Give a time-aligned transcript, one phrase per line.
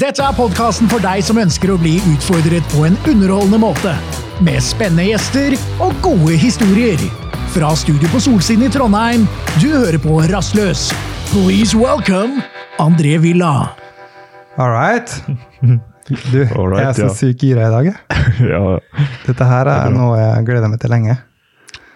[0.00, 3.90] Dette er podkasten for deg som ønsker å bli utfordret på en underholdende måte.
[4.40, 5.52] Med spennende gjester
[5.84, 7.02] og gode historier.
[7.52, 9.26] Fra studio på Solsiden i Trondheim,
[9.60, 10.86] du hører på Rastløs.
[11.34, 12.40] Please welcome
[12.80, 13.74] André Villa.
[14.56, 15.12] All right.
[15.60, 17.14] Du, All right, jeg er så ja.
[17.20, 17.90] syk gira i dag.
[17.90, 18.26] jeg.
[18.54, 18.62] ja,
[19.26, 21.18] Dette her er noe jeg gleder meg til lenge.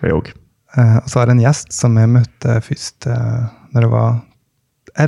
[0.05, 0.29] jeg òg.
[0.77, 4.21] Eh, Og så har jeg en gjest som jeg møtte først uh, når jeg var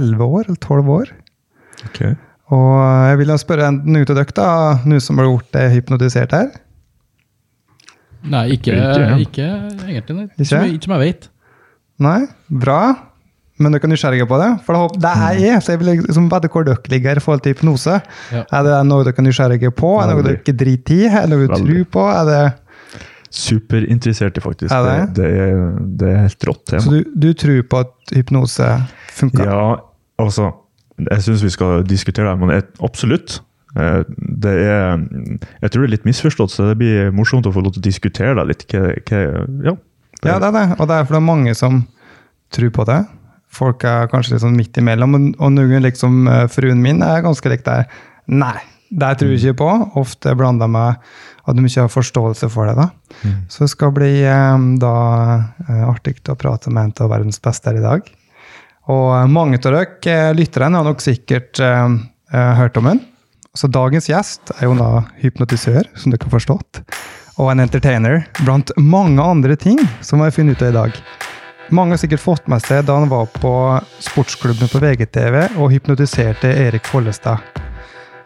[0.00, 1.12] 11 år, eller 12 år.
[1.90, 2.16] Okay.
[2.54, 2.76] Og
[3.10, 4.48] jeg vil da spørre nå til dere, da,
[4.86, 6.52] nå som har gjort det hypnotisert her.
[8.26, 9.48] Nei, ikke, Ikke, ikke
[9.86, 10.14] egentlig.
[10.16, 10.24] Nei.
[10.34, 10.46] Ikke?
[10.50, 11.28] Som ikke som jeg vet.
[12.02, 12.20] Nei,
[12.62, 12.80] bra.
[13.56, 14.48] Men dere er nysgjerrige på det?
[14.66, 17.54] For det er jeg, så jeg vil liksom vite hvor dere ligger i forhold til
[17.54, 17.94] hypnose.
[18.34, 18.42] Ja.
[18.58, 19.94] Er det noe dere er nysgjerrige på?
[20.02, 21.06] Er det noe dere driter i?
[21.08, 21.76] Er det noe dere Veldig.
[21.78, 22.06] tror på?
[22.12, 22.44] Er det,
[23.36, 24.70] Superinteressert i, faktisk.
[24.72, 24.98] Er det?
[25.16, 25.64] Det, det, er,
[26.00, 26.82] det er helt rått tema.
[26.84, 28.68] så du, du tror på at hypnose
[29.18, 29.50] funker?
[29.50, 29.64] Ja,
[30.22, 30.52] altså
[30.98, 33.40] Jeg syns vi skal diskutere det, men jeg- absolutt.
[33.76, 34.96] Eh, Det er
[35.62, 37.88] Jeg tror det er litt misforstått, så det blir morsomt å få lov til å
[37.90, 38.66] diskutere det litt.
[38.68, 39.76] Hva, hva, ja.
[40.24, 40.80] Ja, det er det.
[40.80, 41.86] Og det er for det er mange som
[42.50, 43.06] tror på det.
[43.52, 45.14] Folk er kanskje sånn midt imellom.
[45.38, 47.86] Og- noen, liksom eh, fruen min, er ganske lik der.
[48.28, 48.58] Nei,
[48.90, 49.92] det tror jeg ikke på.
[49.96, 50.96] Ofte blander med
[51.46, 52.76] at de ikke har forståelse for det.
[52.76, 52.90] da.
[53.48, 57.76] Så det skal bli eh, da artig å prate med en av verdens beste her
[57.76, 58.02] i dag.
[58.92, 61.86] Og eh, mange av dere eh, lytterne har nok sikkert eh,
[62.32, 63.02] eh, hørt om den.
[63.56, 66.82] Så dagens gjest er jo da hypnotisør, som dere har forstått.
[67.40, 71.00] Og en entertainer, blant mange andre ting som vi har funnet ut av i dag.
[71.74, 73.52] Mange har sikkert fått med seg da han var på
[74.04, 77.42] sportsklubben på VGTV og hypnotiserte Erik Follestad.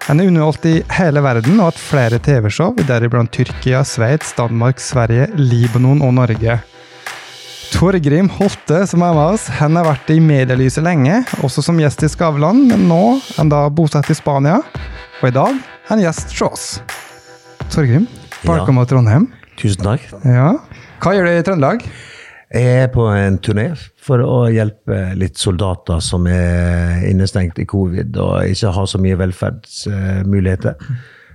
[0.07, 4.81] Han er underholdt i hele verden og har hatt flere TV-show, deriblant Tyrkia, Sveits, Danmark,
[4.83, 6.59] Sverige, Libanon og Norge.
[7.71, 12.03] Torgrim Holte, som er med oss, han har vært i medielyset lenge, også som gjest
[12.05, 14.59] i Skavlan, men nå er han da bosatt i Spania.
[15.21, 16.67] Og i dag er han gjest hos oss.
[17.73, 18.09] Torgrim,
[18.43, 19.29] velkommen til Trondheim.
[19.61, 20.05] Tusen takk.
[20.27, 20.53] Ja.
[21.01, 21.87] Hva gjør du i Trøndelag?
[22.51, 23.69] Jeg er på en turné
[24.03, 29.19] for å hjelpe litt soldater som er innestengt i covid og ikke har så mye
[29.21, 30.75] velferdsmuligheter.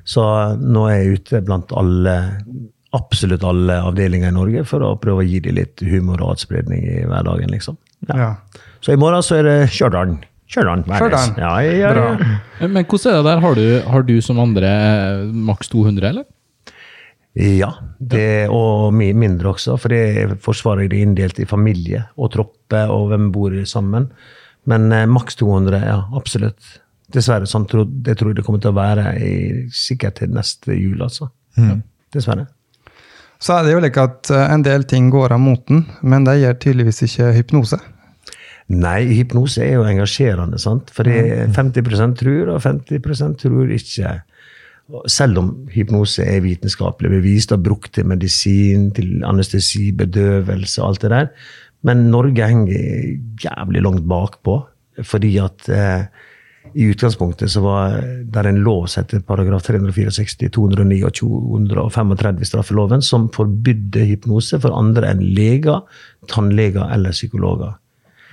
[0.06, 0.26] Så
[0.60, 2.18] nå er jeg ute blant alle,
[2.96, 6.84] absolutt alle avdelinger i Norge for å prøve å gi dem litt humor og atspredning
[6.84, 7.78] i hverdagen, liksom.
[8.10, 8.16] Ja.
[8.22, 8.32] Ja.
[8.86, 10.16] Så i morgen så er det Stjørdal.
[10.52, 10.84] Stjørdal.
[11.42, 12.06] Ja, ja, ja.
[12.62, 13.42] Eh, Men hvordan er det der?
[13.42, 16.28] Har du, har du som andre eh, maks 200, eller?
[17.36, 19.76] Ja, det, og mye mindre også.
[19.82, 24.08] For det Forsvaret er inndelt i familie og tropper og hvem bor sammen.
[24.70, 26.76] Men eh, maks 200, ja, absolutt.
[27.12, 27.50] Dessverre.
[27.50, 29.34] Sånn tro, det tror jeg det kommer til å være i,
[29.74, 31.32] sikkert til neste jul, altså.
[32.16, 32.48] Dessverre.
[33.42, 36.40] Så er det jo like at eh, en del ting går av moten, men det
[36.42, 37.80] gjør tydeligvis ikke hypnose.
[38.74, 40.90] Nei, hypnose er jo engasjerende, sant.
[40.94, 44.16] For er 50% tror, og 50% tror ikke.
[45.10, 51.06] Selv om hypnose er vitenskapelig bevist og brukt til medisin, til anestesi, bedøvelse og alt
[51.06, 51.30] det der.
[51.86, 54.64] Men Norge henger jævlig langt bakpå.
[55.04, 56.06] Fordi at eh,
[56.74, 63.04] i utgangspunktet så var det en lov etter paragraf 364, 209 og 235 i straffeloven,
[63.06, 65.84] som forbydde hypnose for andre enn leger,
[66.32, 67.78] tannleger eller psykologer.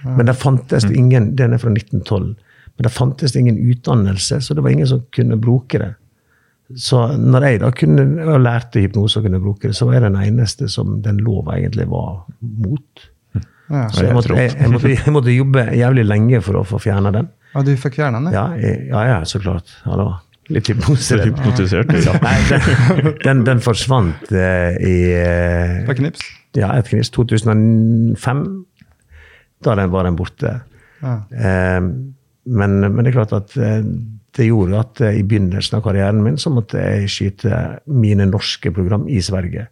[0.03, 2.35] Men det fantes ingen, Den er fra 1912.
[2.77, 5.95] Men det fantes ingen utdannelse, så det var ingen som kunne bruke det.
[6.77, 10.07] Så når jeg da kunne, og lærte hypnose og kunne bruke det, så var jeg
[10.07, 13.09] den eneste som den lova egentlig var mot.
[13.69, 13.87] Ja.
[13.93, 17.13] Så jeg måtte, jeg, jeg, måtte, jeg måtte jobbe jævlig lenge for å få fjerna
[17.15, 17.29] den.
[17.53, 18.35] Og du fikk fjerna den?
[18.35, 19.71] Ja, ja, ja, så klart.
[19.85, 20.15] Hallo.
[20.53, 20.69] Litt.
[20.69, 21.93] Hypnotisert.
[22.03, 22.17] Ja.
[22.49, 26.25] Den, den, den forsvant eh, i eh, På knips?
[26.59, 28.43] ja, et knips 2005.
[29.63, 30.57] Da den var den borte.
[31.03, 31.15] Ja.
[31.31, 31.79] Eh,
[32.43, 33.85] men, men det er klart at eh,
[34.37, 38.73] det gjorde at eh, i begynnelsen av karrieren min så måtte jeg skyte mine norske
[38.75, 39.69] program i Sverige.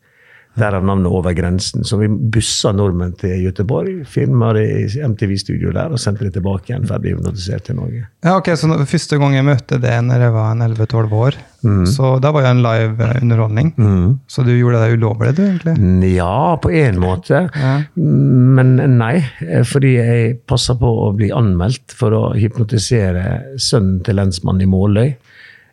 [0.59, 1.85] Derav navnet Over grensen.
[1.87, 6.73] Så vi bussa nordmenn til Göteborg, filma det i MTV-studio der og sendte det tilbake
[6.73, 8.03] igjen for å bli hypnotisert til Norge.
[8.27, 11.85] Ja, ok, så Første gang jeg møtte det når jeg var 11-12 år, Mm.
[11.93, 13.75] så da var jeg en live underholdning.
[13.77, 14.21] underholdning.
[14.27, 16.15] Så du gjorde deg ulovlig, du, egentlig?
[16.17, 17.51] Ja, på en måte.
[17.55, 17.73] Ja.
[17.97, 24.17] Men nei, eh, fordi jeg passa på å bli anmeldt for å hypnotisere sønnen til
[24.17, 25.15] lensmannen i Måløy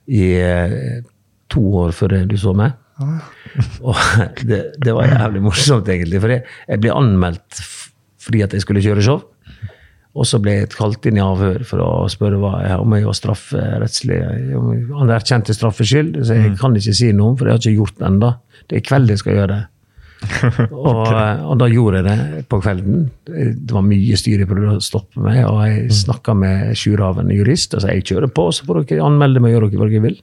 [0.09, 1.01] i eh,
[1.49, 2.73] to år før du så meg.
[2.97, 3.95] Og
[4.47, 6.21] det, det var jævlig morsomt, egentlig.
[6.23, 7.63] For jeg, jeg ble anmeldt
[8.27, 9.21] fordi at jeg skulle kjøre show.
[10.17, 13.17] Og så ble jeg kalt inn i avhør for å spørre jeg, om jeg var
[13.19, 14.17] strafferettslig
[14.97, 18.07] Han erkjente straffskyld, så jeg kan ikke si noe, for jeg har ikke gjort det
[18.09, 18.31] ennå.
[18.65, 19.63] Det er i kveld jeg skal gjøre det.
[20.73, 23.03] og, og da gjorde jeg det på kvelden.
[23.27, 27.77] Det var mye styr jeg prøvde å stoppe meg, og jeg snakka med Sjuraven, jurist,
[27.77, 30.17] og sa jeg kjører på, så får dere anmelde meg og gjøre hva dere vil.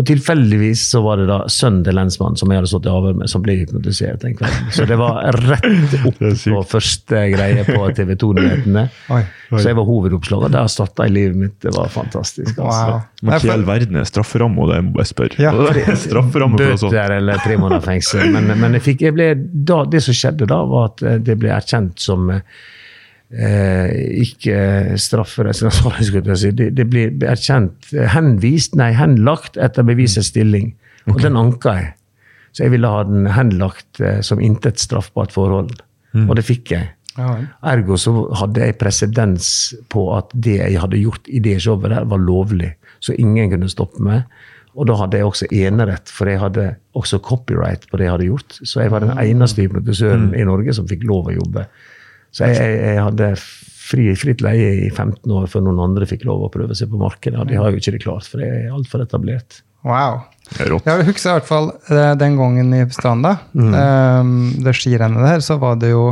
[0.00, 3.18] Og tilfeldigvis så var det da sønnen til lensmannen som jeg hadde stått i avhør
[3.20, 4.70] med, som ble hypnotisert den kvelden.
[4.72, 8.86] Så det var rett opp Det på første greie på TV 2-nyhetene.
[9.50, 11.56] Så jeg var hovedoppslag, og der starta jeg livet mitt.
[11.60, 12.54] Det var fantastisk.
[12.56, 12.96] altså.
[12.96, 13.04] Wow.
[13.20, 15.42] Men hva i all verden er strafferamma, Det må jeg spørre.
[15.42, 15.52] Ja.
[16.06, 16.94] Strafferamme for noe sånt.
[16.94, 18.24] Bøter eller tre måneder fengsel.
[18.32, 19.32] Men, men jeg fikk, jeg ble,
[19.68, 22.32] da, det som skjedde da, var at eh, det ble erkjent som
[23.30, 23.90] eh,
[24.24, 25.72] ikke strafferettslig
[26.06, 26.52] skulle jeg si.
[26.56, 30.74] Det, det blir erkjent henvist, nei, henlagt etter bevisets stilling.
[31.10, 31.92] Og den anka jeg.
[32.50, 35.76] Så jeg ville ha den henlagt eh, som intet straffbart forhold.
[36.26, 36.88] Og det fikk jeg.
[37.18, 37.34] Ja.
[37.72, 39.48] Ergo så hadde jeg presedens
[39.92, 42.72] på at det jeg hadde gjort i det showet der, var lovlig.
[43.02, 44.24] Så ingen kunne stoppe meg.
[44.78, 46.66] Og da hadde jeg også enerett, for jeg hadde
[46.98, 48.58] også copyright på det jeg hadde gjort.
[48.62, 51.66] Så jeg var den eneste hypnotisøren i Norge som fikk lov å jobbe.
[52.30, 53.32] Så jeg, jeg, jeg hadde
[53.90, 57.00] fri, fritt leie i 15 år før noen andre fikk lov å prøve seg på
[57.00, 57.40] markedet.
[57.40, 59.62] Og de har jo ikke det klart, for jeg er altfor etablert.
[59.86, 60.20] Wow.
[60.58, 65.56] Jeg husker i hvert fall eh, den gangen i stranda, eh, det skirennet der, så
[65.62, 66.10] var det jo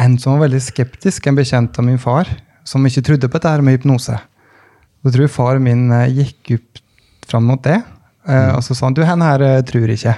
[0.00, 2.30] en som var veldig skeptisk, en bekjent av min far,
[2.66, 4.16] som ikke trodde på dette med hypnose.
[4.16, 6.82] Så tror jeg far min eh, gikk opp
[7.26, 7.80] fram mot det,
[8.30, 10.16] eh, og så sa han du, han her tror ikke.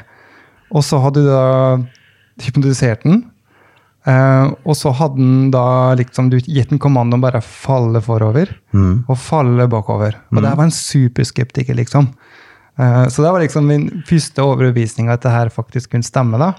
[0.68, 1.44] Og så hadde du da
[2.44, 3.24] hypnotisert den,
[4.08, 8.02] eh, og så hadde han da liksom du gitt en kommando om bare å falle
[8.04, 10.16] forover og falle bakover.
[10.32, 12.10] Og det her var en superskeptiker, liksom.
[12.78, 16.38] Uh, Så det var liksom min første overbevisning at det her faktisk kunne stemme.
[16.38, 16.52] da.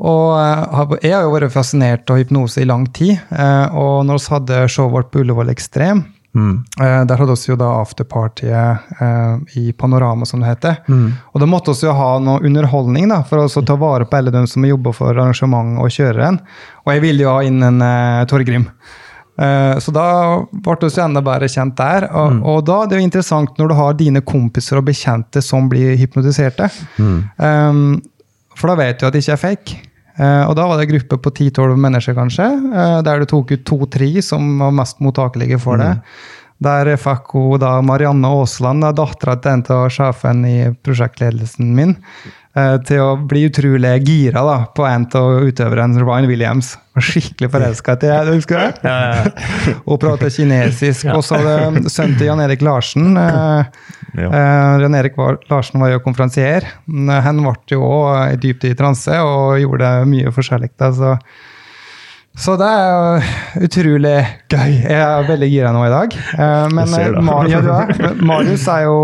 [0.00, 3.18] Og uh, jeg har jo vært fascinert av hypnose i lang tid.
[3.72, 6.04] Og når vi hadde showet vårt på Ullevål Ekstrem,
[6.36, 10.76] eh, der hadde vi jo da afterpartyet eh, i Panorama, som det heter.
[11.32, 14.30] Og da måtte vi jo ha noe underholdning da, for å ta vare på alle
[14.34, 16.38] dem som jobber for arrangement og kjøreren.
[16.86, 18.68] Og jeg ville jo ha inn en eh, Torgrim.
[19.40, 20.06] Eh, Så da
[20.52, 22.06] ble vi jo enda bedre kjent der.
[22.12, 25.68] Og, og da det er jo interessant når du har dine kompiser og bekjente som
[25.68, 26.68] blir hypnotiserte.
[27.38, 28.00] Um,
[28.54, 29.78] for da vet du at det ikke er fake.
[30.20, 33.54] Eh, og da var det en gruppe på 10-12 mennesker, kanskje, eh, der du tok
[33.54, 35.94] ut to-tre som var mest mottakelige for det.
[36.60, 41.96] Der fikk hun da Marianne Aasland, da, dattera til en av sjefen i prosjektledelsen min,
[42.86, 46.72] til å bli utrolig gira da, på en av utøverne, Ryan Williams.
[46.98, 49.74] Var skikkelig forelska i det, husker du det?
[49.90, 51.06] Og prata kinesisk.
[51.14, 53.12] Og så hadde sønnen til Jan Erik Larsen.
[53.16, 53.80] Eh,
[54.18, 54.26] Ja.
[54.26, 56.64] Eh, Jan Erik var, Larsen var jo konferansier.
[56.90, 60.72] Han ble jo òg dypt i transe og gjorde mye forskjellig.
[60.80, 61.12] Da, så,
[62.34, 63.28] så det er
[63.68, 64.16] utrolig
[64.50, 64.72] gøy.
[64.82, 66.16] Jeg er veldig gira nå i dag.
[66.34, 67.78] Eh, Jeg eh, ja.
[68.02, 68.98] Men Marius er jo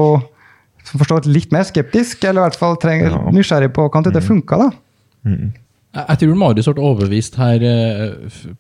[0.87, 3.23] som forstår litt mer skeptisk, eller i hvert fall trenger, Ja.
[3.35, 4.59] nysgjerrig på kan det funka.
[4.59, 4.71] da?
[5.97, 8.11] Jeg jeg tror Marius ble overbevist her eh,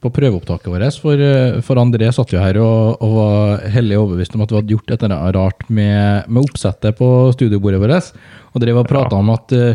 [0.00, 0.96] på prøveopptaket vårt.
[1.02, 4.56] For, eh, for André satt jo her og, og var hellig overbevist om at vi
[4.56, 8.08] hadde gjort et eller annet rart med, med oppsettet på studiobordet vårt.
[8.54, 9.74] Og drev og prata om at eh,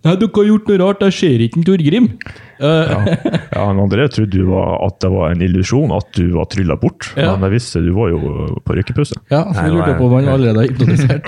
[0.00, 2.06] Nei, dere har gjort noe rart, jeg ser ikke Torgrim.
[2.60, 2.98] Eh, Ja.
[3.56, 7.10] ja, André trodde du var at det var en illusjon, at du var trylla bort.
[7.16, 7.32] Ja.
[7.36, 8.20] Men jeg visste du var jo
[8.66, 9.16] på røykepause.
[9.32, 11.26] Ja, så Nei, lurte det på om han allerede har hypnotisert.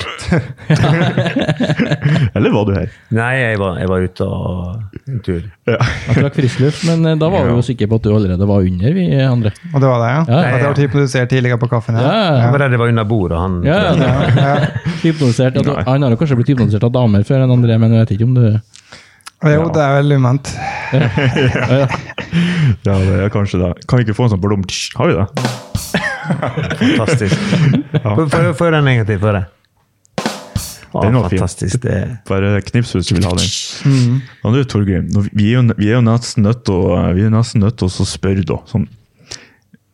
[2.37, 2.89] Eller var du her?
[3.15, 5.43] Nei, jeg var, jeg var ute og en tur.
[5.69, 8.67] Jeg trakk friskluft, men eh, da var vi jo sikre på at du allerede var
[8.69, 9.53] under, vi andre.
[9.73, 10.21] Og det var det, ja?
[10.23, 11.99] Ja, ja, At jeg ble hypnotisert tidligere på kaffen?
[12.01, 12.37] Ja, ja.
[12.43, 13.39] Jeg var redd jeg var under bordet.
[13.43, 14.55] Han, Ja, ja,
[15.03, 15.59] Hypnotisert.
[15.59, 18.15] Jeg Han har jo kanskje blitt hypnotisert av damer før enn André, men jeg vet
[18.17, 18.45] ikke om du
[19.43, 20.51] Jo, det er veldig ument.
[20.93, 21.01] ja,
[21.83, 21.87] ja.
[22.87, 23.71] Ja, det er kanskje det.
[23.91, 24.63] Kan vi ikke få en sånn blom...
[24.99, 25.27] Har vi det?
[26.79, 27.35] Fantastisk.
[28.05, 29.19] Få- Få den en gang til.
[29.23, 29.43] Få det.
[30.93, 31.41] Å, Den var fin.
[31.41, 31.81] fantastisk.
[31.83, 34.19] Det, Bare knips hvis du vil ha den.
[34.45, 36.99] Ja, du, Torgrim, vi er, jo, vi er jo nesten nødt til å,
[37.33, 38.59] nesten nødt til å spørre, da.
[38.69, 38.85] Sånn,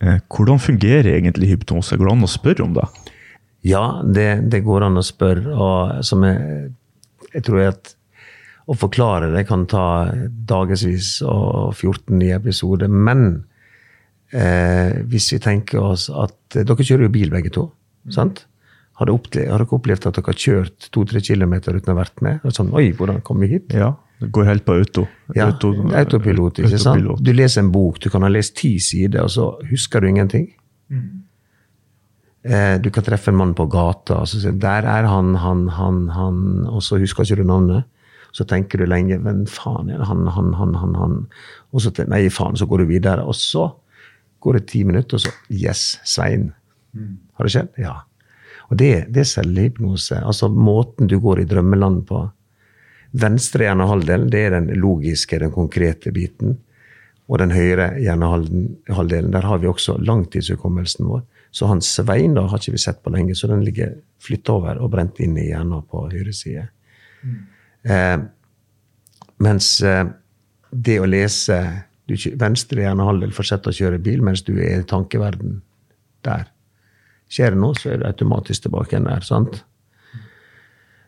[0.02, 1.94] eh, hvordan fungerer egentlig hypnose?
[1.98, 2.88] Går det an å spørre om det?
[3.68, 5.54] ja, det, det går an å spørre.
[5.54, 6.68] Og som jeg,
[7.34, 7.94] jeg tror at
[8.68, 9.84] å forklare det kan ta
[10.48, 12.88] dagevis og 14 nye episoder.
[12.92, 13.44] Men
[14.32, 17.66] eh, hvis vi tenker oss at Dere kjører jo bil begge to.
[18.12, 18.44] sant?
[18.98, 19.14] Har dere
[19.70, 22.40] opplevd, at dere har kjørt to-tre kilometer uten å ha vært med?
[22.44, 23.72] Og sånn, Oi, hvordan kom vi hit?
[23.72, 25.04] Ja, det går helt på auto.
[25.36, 26.96] Ja, Auto- autopilot, ikke sant?
[26.98, 27.22] autopilot.
[27.22, 30.48] Du leser en bok, du kan ha lest ti sider, og så husker du ingenting.
[32.44, 35.66] Eh, du kan treffe en mann på gata, og så sier der er han, han,
[35.74, 37.86] han, han, og så husker ikke du navnet.
[38.32, 39.90] Så tenker du lenge Hvem faen?
[39.90, 41.18] Han, han, han, han, han.
[41.72, 43.24] Og så Nei, faen, så går du videre.
[43.24, 43.70] Og så
[44.44, 46.52] går det ti minutter, og så Yes, Svein.
[47.38, 47.72] Har det skjedd?
[47.80, 47.94] Ja.
[48.68, 50.20] Og det, det er selvhypnose.
[50.20, 52.22] Altså måten du går i drømmeland på.
[53.18, 56.58] Venstre hjernehalvdel det er den logiske, den konkrete biten.
[57.28, 61.22] Og den høyre hjernehalvdelen, der har vi også langtidshukommelsen vår.
[61.50, 64.80] Så han Svein da har ikke vi sett på lenge, så den ligger flytta over
[64.82, 66.68] og brent inn i hjernen på høyre side.
[67.84, 68.18] Eh,
[69.44, 70.04] mens eh,
[70.70, 71.58] det å lese
[72.08, 75.60] du, Venstre hjernehalvdel får sett å kjøre bil mens du er i tankeverden
[76.26, 76.48] der.
[77.28, 79.26] Skjer det noe, så er du automatisk tilbake igjen der.
[79.26, 79.60] sant?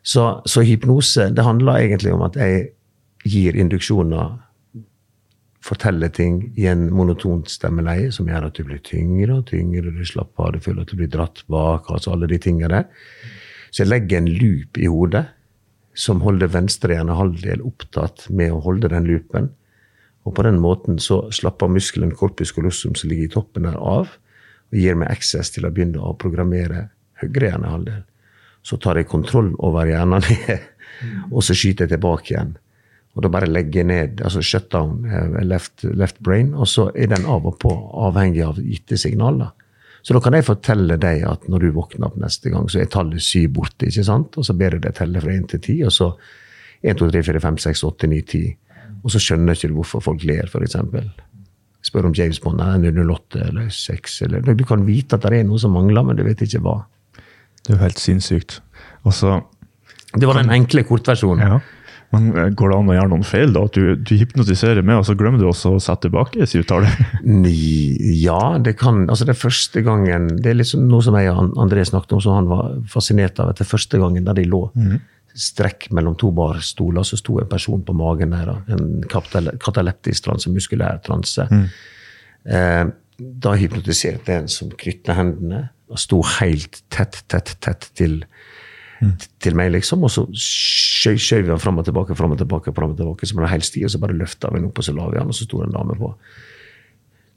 [0.02, 2.70] Så, så hypnose det handler egentlig om at jeg
[3.28, 4.38] gir induksjoner
[5.64, 10.04] forteller ting i en monotont stemmeleie som gjør at du blir tyngre og tyngre, du
[10.08, 12.86] slapper av, du føler at du blir dratt bak, altså alle de tingene der.
[13.68, 15.26] Så jeg legger en loop i hodet
[15.94, 19.50] som holder venstre hjernehalvdel opptatt med å holde den loopen.
[20.24, 24.14] Og på den måten så slapper muskelen corpus colossum som ligger i toppen der, av,
[24.70, 26.88] og gir meg access til å begynne å programmere
[27.22, 28.02] høyre hjernehalvdel.
[28.62, 30.24] Så tar jeg kontroll over hjernen,
[31.34, 32.58] og så skyter jeg tilbake igjen.
[33.16, 37.10] Og da bare legger jeg ned, altså shutdown, eh, left, left brain, og så er
[37.10, 37.72] den av og på
[38.06, 39.50] avhengig av gitte signaler.
[40.02, 42.88] Så da kan jeg fortelle deg at når du våkner opp neste gang, så er
[42.92, 43.88] tallet syv borte.
[43.88, 44.38] ikke sant?
[44.40, 46.14] Og så ber jeg deg telle fra én til ti, og så
[46.80, 48.44] 1, 2, 3, 4, 5, 6, 8, 9, 10.
[49.04, 50.76] Og så skjønner ikke du hvorfor folk ler, f.eks.
[51.84, 55.46] Spør om James Bond er 008 eller 6 eller Du kan vite at det er
[55.48, 56.82] noe som mangler, men du vet ikke hva.
[57.60, 58.60] Det er jo helt sinnssykt.
[59.04, 59.40] Og så
[60.12, 61.40] Det var den enkle kortversjonen.
[61.46, 61.60] ja.
[62.12, 63.52] Men eh, går det an å gjøre noen feil?
[63.54, 63.62] da?
[63.68, 66.40] At du, du hypnotiserer med, og så glemmer du også å sette tilbake?
[67.22, 71.54] Ni- Ja, det kan altså Det første gangen Det er liksom noe som jeg og
[71.62, 73.52] André snakket om, som han var fascinert av.
[73.52, 74.64] at Det er første gangen der de lå
[75.40, 78.48] strekk mellom to barstoler, så sto en person på magen der.
[78.74, 78.98] En
[79.62, 81.46] kataleptisk transe, muskulær transe.
[82.50, 82.84] Eh,
[83.20, 88.24] da hypnotiserte en som knytta hendene og sto helt tett, tett, tett til
[89.40, 90.04] til meg, liksom.
[90.04, 93.38] Og så skjøv vi han fram og tilbake, fram og tilbake, fram og tilbake, så
[93.38, 95.32] en helt sti, og så bare løfta vi han opp, og så la vi han,
[95.32, 96.12] og så sto det en dame på.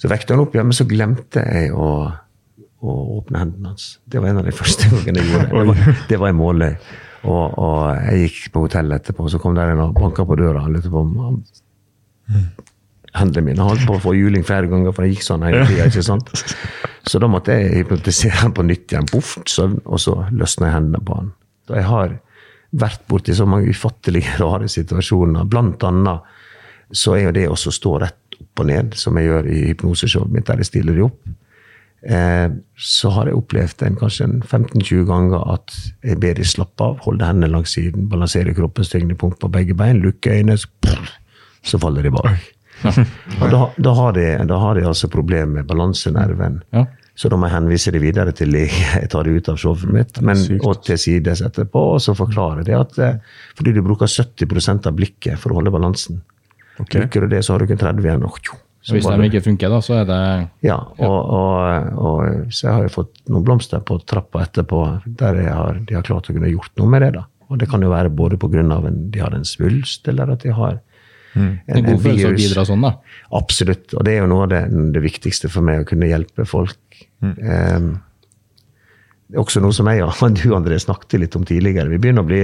[0.04, 1.88] Så vekte han opp igjen, men så glemte jeg å,
[2.84, 3.88] å åpne hendene hans.
[4.04, 5.56] Det var en av de første gangene jeg gjorde det.
[5.56, 6.76] Det var, det var i Måløy.
[7.24, 10.66] Og, og jeg gikk på hotellet etterpå, så kom der en og banka på døra.
[10.66, 11.42] og lurte på om han
[13.18, 13.66] hendene mine.
[13.66, 15.88] Holdt på å få juling flere ganger, for det gikk sånn hele tida.
[15.90, 16.34] ikke sant?
[17.10, 20.76] Så da måtte jeg hypnotisere han på nytt igjen, Boff, så, og så løsna jeg
[20.78, 21.34] hendene på han.
[21.70, 22.18] Da jeg har
[22.74, 26.34] vært borti så mange ufattelige rare situasjoner, blant annet
[26.94, 29.62] så er jo det også å stå rett opp og ned, som jeg gjør i
[29.70, 31.32] hypnoseshowet mitt, der jeg stiller de opp.
[32.04, 36.84] Eh, så har jeg opplevd en, kanskje en 15-20 ganger at jeg ber de slappe
[36.86, 40.68] av, holde hendene langs siden, balansere kroppens tyngdepunkt på begge bein, lukke øynene, så,
[41.64, 42.50] så faller de bak.
[43.42, 46.60] Og da, da, har de, da har de altså problemer med balansenerven.
[46.76, 46.86] Ja.
[47.14, 48.74] Så da må jeg henvise det videre til lege.
[49.04, 51.86] Jeg tar det ut av showet mitt, men, og til sides etterpå.
[51.96, 55.74] Og så forklarer det at eh, fordi du bruker 70% av blikket for å holde
[55.74, 56.24] balansen.
[56.82, 57.04] Okay.
[57.04, 58.26] Bruker du det, så har du ikke 30 igjen.
[58.26, 58.40] Og,
[58.84, 60.22] så Hvis de ikke funker, da, så er det
[60.66, 64.80] ja, og, og, og så jeg har jeg fått noen blomster på trappa etterpå,
[65.22, 67.14] der jeg har, de har klart å kunne gjort noe med det.
[67.16, 67.24] da.
[67.54, 68.66] Og det kan jo være både pga.
[69.14, 70.82] de har en svulst, eller at de har
[71.36, 72.92] en, en god følelse å bidra sånn, da.
[73.40, 73.94] Absolutt.
[73.98, 74.64] Og det er jo noe av det,
[74.96, 76.80] det viktigste for meg, å kunne hjelpe folk.
[77.24, 77.94] Ehm,
[79.30, 81.90] det er også noe som jeg og du André snakket litt om tidligere.
[81.90, 82.44] Vi begynner å bli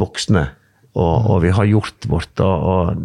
[0.00, 0.46] voksne,
[0.94, 2.32] og, og vi har gjort vårt.
[2.40, 3.02] da, og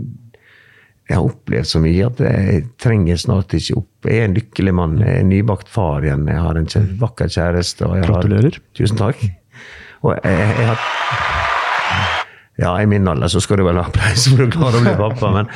[1.06, 4.08] jeg har opplevd så mye at jeg trenger snart ikke opp.
[4.10, 4.96] Jeg er en lykkelig mann.
[5.04, 6.24] Jeg er nybakt far igjen.
[6.32, 7.86] Jeg har en kjæ- vakker kjæreste.
[7.86, 8.56] Og Gratulerer.
[8.58, 9.22] Har, tusen takk.
[10.02, 11.45] Og jeg, jeg har
[12.56, 14.96] ja, i min alder så skal du vel ha applaus for å klare å bli
[14.96, 15.32] pappa.
[15.36, 15.50] Men,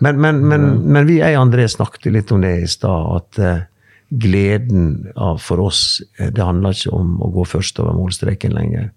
[0.00, 3.10] men, men, men, men vi, jeg og André snakket litt om det i stad.
[3.20, 3.64] At eh,
[4.08, 8.90] gleden av, for oss eh, Det handler ikke om å gå først over målstreken lenger.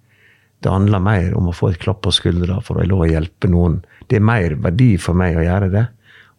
[0.63, 3.51] Det handler mer om å få et klapp på skuldra for å lov å hjelpe
[3.51, 3.79] noen.
[4.07, 5.85] Det er mer verdi for meg å gjøre det.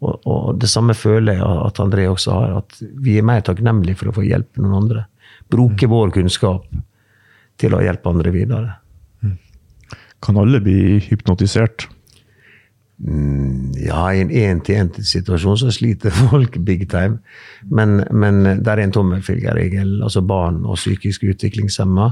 [0.01, 2.61] Og, og det samme føler jeg at André også har.
[2.63, 5.09] At vi er mer takknemlige for å få hjelpe noen andre.
[5.53, 6.69] Bruke vår kunnskap
[7.61, 8.79] til å hjelpe andre videre.
[10.25, 11.89] Kan alle bli hypnotisert?
[13.81, 17.23] Ja, i en én-til-én-situasjon så sliter folk big time.
[17.65, 20.03] Men, men der er en tommelfingerregel.
[20.05, 22.11] Altså barn og psykisk utviklingshemma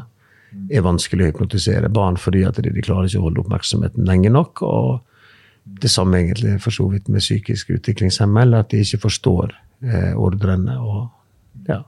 [0.72, 1.92] er vanskelig å hypnotisere.
[1.92, 4.64] Barn fordi at de, de klarer ikke å holde oppmerksomheten lenge nok.
[4.64, 9.52] Og det samme egentlig for så vidt med psykisk utviklingshemma, eller at de ikke forstår
[9.84, 10.78] eh, ordrene.
[10.80, 11.82] og ja.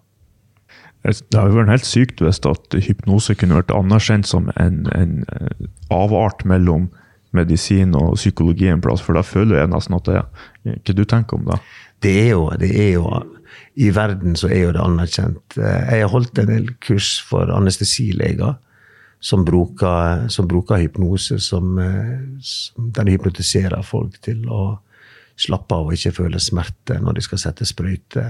[1.03, 5.69] Det jo vært helt sykt hvis at hypnose kunne vært anerkjent som en, en eh,
[5.95, 6.91] avart mellom
[7.37, 11.05] medisin og psykologi en plass, for da føler jeg nesten at det er Hva du
[11.09, 11.61] tenker om det?
[12.05, 13.07] Det er jo, det er jo
[13.81, 15.57] I verden så er jo det anerkjent.
[15.57, 18.59] Eh, Jeg har holdt en del kurs for anestesileger
[19.21, 24.79] som bruker, som bruker hypnose, som, eh, som Den hypnotiserer folk til å
[25.41, 28.27] slappe av og ikke føle smerte når de skal sette sprøyte.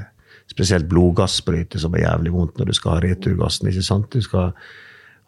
[0.51, 3.71] Spesielt blodgassbryte, som er jævlig vondt når du skal ha returgassen.
[3.71, 4.11] ikke sant?
[4.13, 4.53] Du skal,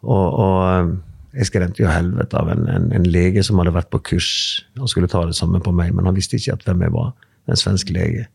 [0.03, 0.93] og, og eh,
[1.33, 4.31] jeg skremte jo helvete av en, en, en, lege som hadde vært på kurs.
[4.77, 7.13] Han skulle ta det samme på meg, men han visste ikke hvem jeg var.
[7.49, 8.27] En svensk lege.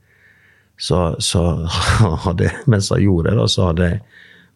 [0.78, 1.42] Så, så
[2.26, 3.88] hadde, mens han gjorde det, så hadde,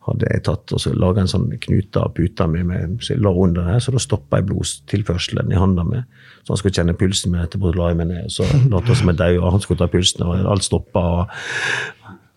[0.08, 2.62] hadde jeg tatt og laga en sånn knute av puta mi
[2.98, 6.02] så jeg la under her, så da stoppa jeg blodtilførselen i handa mi.
[6.42, 8.26] Så han skulle kjenne pulsen min etterpå, la jeg meg ned.
[8.26, 11.04] og Så lot jeg som jeg og han skulle ta pulsen, og alt stoppa.
[11.22, 11.36] Og,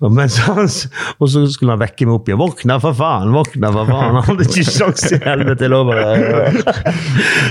[0.03, 0.67] og, han,
[1.19, 2.39] og, så skulle han vekke meg opp igjen.
[2.41, 3.31] 'Våkna, for faen!
[3.31, 6.57] Våkna, for faen!' Han hadde ikke sjans i helvete, jeg lover deg.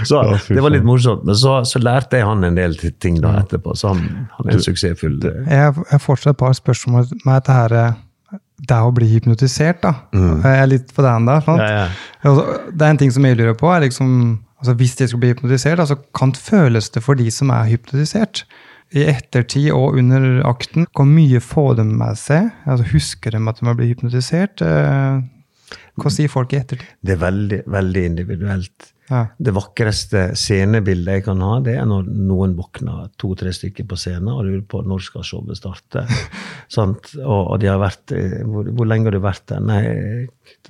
[0.08, 0.20] Så
[0.50, 1.24] det var litt morsomt.
[1.24, 4.58] Men så, så, lærte jeg han en del ting da etterpå, så han, han er
[4.58, 7.96] en suksessfull Jeg har fortsatt et par spørsmål med dette her eh,
[8.68, 9.94] det å bli hypnotisert, da.
[10.14, 10.44] Mm.
[10.44, 11.48] Jeg er litt på den der.
[11.48, 11.88] Ja, ja.
[12.28, 13.72] Altså, det er en ting som jeg lurer på.
[13.72, 14.12] er liksom,
[14.60, 18.44] altså Hvis de skal bli hypnotisert, altså, kan føles det for de som er hypnotisert?
[18.94, 22.50] I ettertid og under akten, hvor mye får de med seg?
[22.62, 24.62] Altså, husker de at de har blitt hypnotisert?
[24.62, 25.22] Eh,
[25.98, 26.92] hva sier folk i ettertid?
[27.02, 28.92] Det er veldig, veldig individuelt.
[29.10, 29.26] Ja.
[29.36, 34.30] Det vakreste scenebildet jeg kan ha, det er når noen våkner to-tre stykker på scenen
[34.32, 36.06] og lurer på når skal showet starte.
[36.80, 36.94] og,
[37.26, 39.66] og, de har vært eh, hvor, hvor, lenge har du vært der?
[39.66, 39.82] Nei,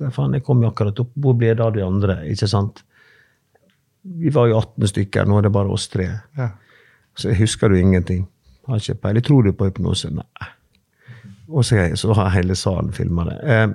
[0.01, 1.15] faen, jeg kom jo akkurat opp.
[1.15, 2.19] Hvor blir det av de andre?
[2.33, 2.83] Ikke sant?
[4.05, 6.11] Vi var jo 18 stykker, nå er det bare oss tre.
[6.37, 6.51] Ja.
[7.15, 8.27] Så husker du ingenting.
[8.67, 9.23] Har ikke peiling.
[9.23, 10.09] Tror du på hypnose?
[10.13, 10.51] Nei.
[11.47, 13.35] Og så, så har hele salen filma det.
[13.45, 13.67] Eh,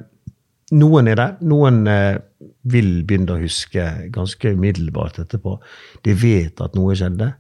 [0.81, 1.37] noen er der.
[1.47, 2.19] Noen eh,
[2.71, 5.57] vil begynne å huske ganske umiddelbart etterpå.
[6.07, 7.31] De vet at noe skjedde,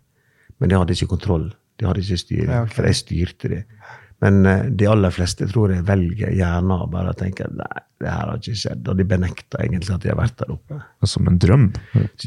[0.58, 1.50] men de hadde ikke kontroll.
[1.80, 2.76] De hadde ikke styring, ja, okay.
[2.76, 3.76] for jeg styrte dem.
[4.20, 8.28] Men uh, de aller fleste tror jeg velger gjerne å bare tenke nei, det her
[8.28, 8.82] har ikke skjedd.
[8.92, 10.80] Og de benekter egentlig at de har vært der oppe.
[11.08, 11.70] Som en drøm?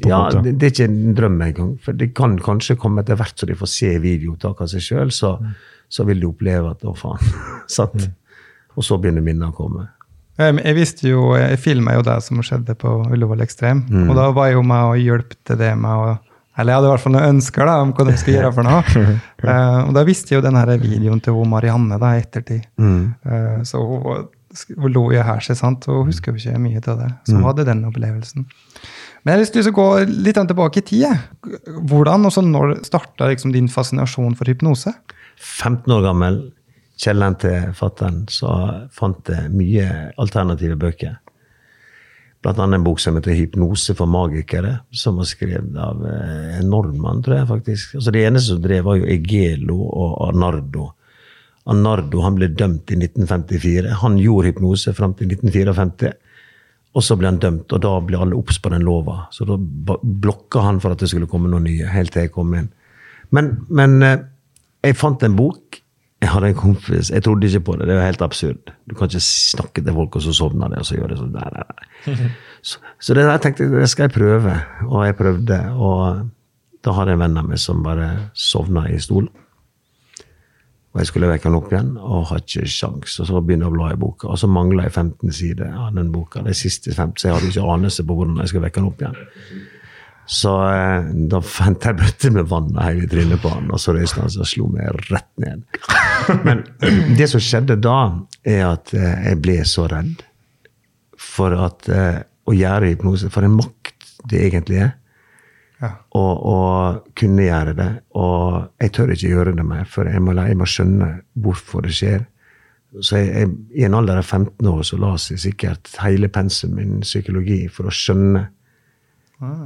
[0.06, 1.72] Ja, det, det, er ikke en drøm engang.
[1.84, 5.14] For det kan kanskje komme etter hvert så de får se videoopptak av seg sjøl,
[5.14, 5.56] så, mm.
[5.98, 7.34] så, vil de oppleve at å, faen.
[7.78, 8.10] sant?
[8.10, 8.40] Mm.
[8.74, 9.88] Og så begynner minnene å komme.
[10.42, 13.84] Jeg visste jo, jeg filma jo det som skjedde på Ullevål Ekstrem.
[13.86, 14.08] Mm.
[14.10, 16.16] Og da var jo med og hjalp til det med å
[16.54, 18.68] eller jeg hadde i hvert fall noen ønsker da, om hva de skulle gjøre for
[18.68, 18.82] noe.
[19.42, 22.68] uh, og da visste jeg jo denne videoen til hun Marianne da, i ettertid.
[22.78, 23.00] Mm.
[23.26, 24.28] Uh, så hun,
[24.78, 27.10] hun lå jo her seg, sant, og hun husker jo ikke mye av det.
[27.26, 27.48] Så hun mm.
[27.50, 28.46] hadde den opplevelsen.
[29.24, 31.26] Men jeg har lyst til å gå litt tilbake i tid.
[31.90, 34.94] Hvordan og så når starta liksom din fascinasjon for hypnose?
[35.40, 36.42] 15 år gammel,
[37.02, 38.54] kjelleren til fatter'n, så
[38.94, 39.88] fant jeg mye
[40.22, 41.18] alternative bøker.
[42.44, 46.70] Blant annet en bok som heter 'Hypnose for magikere', som var skrevet av eh, en
[46.70, 47.96] nordmann, tror jeg faktisk.
[47.96, 50.92] Altså Det eneste som drev, var jo Egelo og Arnardo.
[51.66, 53.96] Arnardo han ble dømt i 1954.
[54.04, 56.12] Han gjorde hypnose fram til 1954.
[56.94, 59.28] Og så ble han dømt, og da ble alle obs på den lova.
[59.32, 62.54] Så da blokka han for at det skulle komme noen nye, helt til jeg kom
[62.54, 62.68] inn.
[63.32, 64.20] Men, men eh,
[64.84, 65.80] jeg fant en bok
[66.24, 67.88] jeg hadde en kompis, jeg trodde ikke på det.
[67.90, 68.72] Det er helt absurd.
[68.88, 71.34] Du kan ikke snakke til folk, og så sovner de, og så gjør de sånn.
[71.36, 72.32] Nei, nei, nei.
[72.64, 74.54] Så, så, det der tenkte jeg det skal jeg prøve.
[74.88, 75.58] Og jeg prøvde.
[75.84, 76.30] Og
[76.80, 78.06] da hadde jeg en venn av meg som bare
[78.40, 79.28] sovna i stolen.
[80.94, 83.18] Og jeg skulle vekke han opp igjen, og har ikke sjans.
[83.20, 85.92] Og så begynner jeg å bla i boka, og så mangler jeg 15 sider av
[85.98, 86.46] den boka.
[86.48, 89.04] Det siste 15, så jeg hadde ikke anelse på hvordan jeg skulle vekke han opp
[89.04, 89.20] igjen.
[90.26, 93.96] Så eh, da fant jeg bøtte med vann og i trynet på han, og så
[93.96, 95.66] røyste han og slo meg rett ned.
[96.48, 96.64] Men
[97.20, 97.98] det som skjedde da,
[98.48, 100.24] er at eh, jeg ble så redd
[101.20, 104.92] for at eh, å gjøre hypnose For en makt det egentlig er.
[105.84, 105.90] Ja.
[106.16, 106.24] Å,
[107.20, 107.90] kunne gjøre det.
[108.20, 111.10] Og jeg tør ikke gjøre det mer, for jeg må, jeg må skjønne
[111.44, 112.24] hvorfor det skjer.
[113.02, 116.80] Så jeg, jeg, I en alder av 15 år så la jeg sikkert hele pensumet
[116.80, 118.46] min psykologi for å skjønne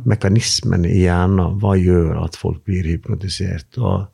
[0.08, 1.58] Mekanismene i hjernen.
[1.62, 3.78] Hva gjør at folk blir hypnotisert?
[3.78, 4.08] Og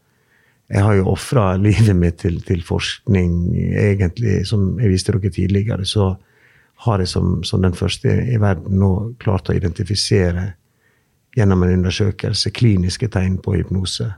[0.74, 4.42] jeg har jo ofra livet mitt til, til, forskning, egentlig.
[4.50, 6.14] Som jeg viste dere tidligere, så
[6.88, 10.54] har jeg som, som den første i verden nå klart å identifisere
[11.38, 14.10] gjennom en undersøkelse kliniske tegn på hypnose.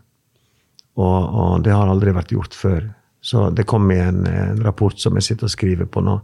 [0.96, 2.88] Og, og det har aldri vært gjort før.
[3.26, 6.20] Så det kom i en, en rapport som jeg sitter og skriver på nå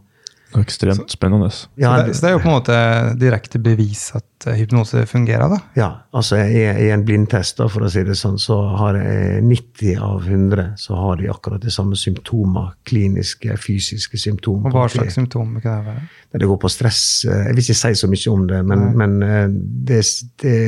[0.60, 1.50] Ekstremt spennende.
[1.80, 2.78] Ja, så, det, så, det, er jo på en måte
[3.20, 5.48] direkte bevis at eh, hypnose fungerer?
[5.52, 5.60] da?
[5.78, 5.90] Ja.
[6.12, 9.00] altså I, i en blindtest da, for å si det sånn, så har
[9.46, 12.74] 90 av 100 så har de akkurat de samme symptomer.
[12.88, 14.72] Kliniske, fysiske symptomer.
[14.74, 16.10] Og Hva slags symptomer kan det være?
[16.42, 17.06] Det går på stress.
[17.28, 19.48] Eh, jeg vil ikke si så mye om det, men, men eh,
[19.92, 20.04] det,
[20.44, 20.60] det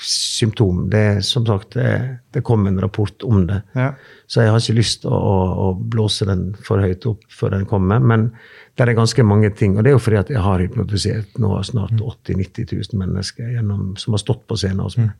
[0.00, 0.90] symptom.
[0.90, 3.62] Det, er, som sagt, det, det kom en rapport om det.
[3.74, 3.92] Ja.
[4.26, 7.56] Så jeg har ikke lyst til å, å, å blåse den for høyt opp før
[7.56, 8.02] den kommer.
[8.02, 8.30] Men
[8.76, 9.76] det er ganske mange ting.
[9.76, 13.54] Og det er jo fordi at jeg har hypnotisert nå snart 80 000-90 000 mennesker
[13.56, 15.14] gjennom, som har stått på scenen hos meg.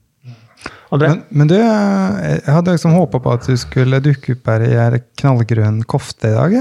[0.90, 4.73] Men, men du, jeg hadde liksom håpa på at du skulle dukke opp her i
[4.81, 6.53] ei knallgrønn kofte i dag.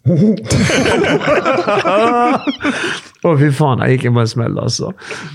[3.20, 4.94] Å, oh, fy faen, jeg gikk på en smell, altså.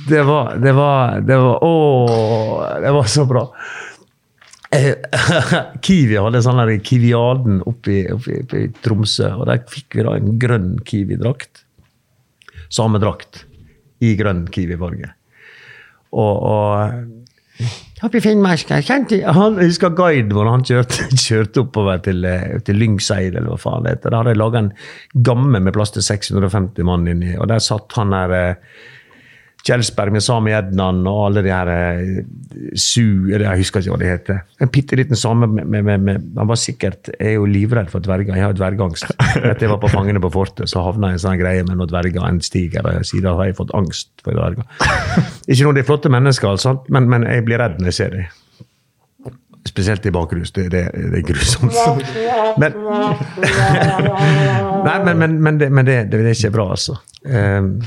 [0.10, 1.74] Det var Det var, det var Å,
[2.82, 3.44] det var så bra.
[4.74, 4.94] Eh,
[5.86, 11.66] Kiwi hadde sånn Kiwiaden oppe i, Tromsø, og der fikk vi da en grønn Kiwi-drakt.
[12.74, 13.44] Samme drakt
[14.04, 15.12] i grønn Kiwi-farge.
[16.16, 17.14] Og, og
[18.04, 23.32] Oppe i Finnmark han, husker guiden vår, han kjørte, kjørte oppover til, eh, til Lyngseid,
[23.32, 24.12] eller hva faen det heter.
[24.12, 24.74] Der hadde jeg laga en
[25.26, 28.84] gamme med plass til 650 mann inni, og der satt han der eh,
[29.66, 32.20] Kjelsberg med Sami Ednan og alle de her eh,
[32.78, 33.02] Su
[33.32, 34.42] eller Jeg husker ikke hva de heter.
[34.62, 38.38] En bitte liten same Han var sikkert Jeg er jo livredd for dverger.
[38.38, 39.10] Jeg har jo dvergangst.
[39.42, 41.80] Etter jeg var på Fangene på fortet, så havna jeg i en sånn greie med
[41.80, 44.66] noen dverger en stiger, og siden har jeg fått angst for dverger.
[45.50, 48.10] Ikke noe de er flotte mennesker, altså, men, men jeg blir redd når jeg ser
[48.16, 48.26] dem.
[49.66, 50.54] Spesielt i bakrus.
[50.54, 51.74] Det, det, det er grusomt.
[52.62, 52.72] Men,
[54.88, 56.94] Nei, men, men, men det, det, er ikke bra, altså.
[57.26, 57.80] Um,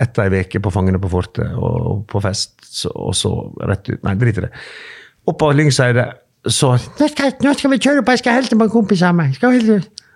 [0.00, 3.32] etter ei uke på Fangene på fortet og på fest, så, og så
[3.68, 4.52] rett ut Nei, drit i det.
[5.32, 6.06] av Lyngseidet,
[6.48, 9.14] så nå skal, nå skal, vi kjøre på, jeg skal hilse på en kompis av
[9.14, 9.36] meg.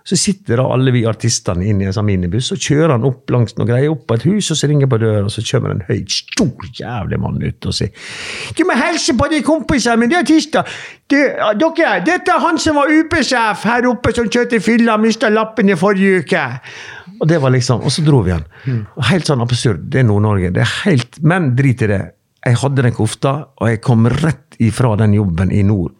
[0.06, 3.30] Så sitter da alle vi artistene inn i en sånn minibuss, og kjører han opp
[3.34, 5.74] langs noen greier, opp på et hus, og så ringer på døra, og så kommer
[5.74, 8.12] en høy, stor jævlig mann ut og sier
[8.54, 10.76] Du må hilse på de kompisene mine, de er artister.
[11.10, 11.24] Det,
[11.58, 15.78] dere, dette er han som var UP-sjef her oppe, som kjørte fylla, mista lappen i
[15.78, 16.46] forrige uke.
[17.20, 18.84] Og det var liksom, og så dro vi igjen.
[19.10, 19.86] Helt sånn absurd.
[19.92, 20.52] Det er Nord-Norge.
[20.54, 22.02] det er helt, Men drit i det.
[22.46, 25.92] Jeg hadde den kofta, og jeg kom rett ifra den jobben i nord.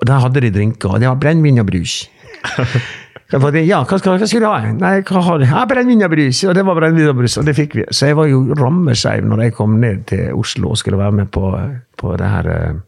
[0.00, 2.02] Og Der hadde de drinker, og det var brennevin og brus.
[3.32, 4.58] Ja, hva skal, hva skal du ha?
[4.76, 5.46] Nei, hva har du?
[5.48, 6.42] Ja, brennevin og brus.
[6.44, 7.84] Og det var brennevin og brus, og det fikk vi.
[7.88, 11.30] Så jeg var jo rammeskeiv når jeg kom ned til Oslo og skulle være med
[11.32, 11.46] på,
[11.96, 12.82] på det her uh,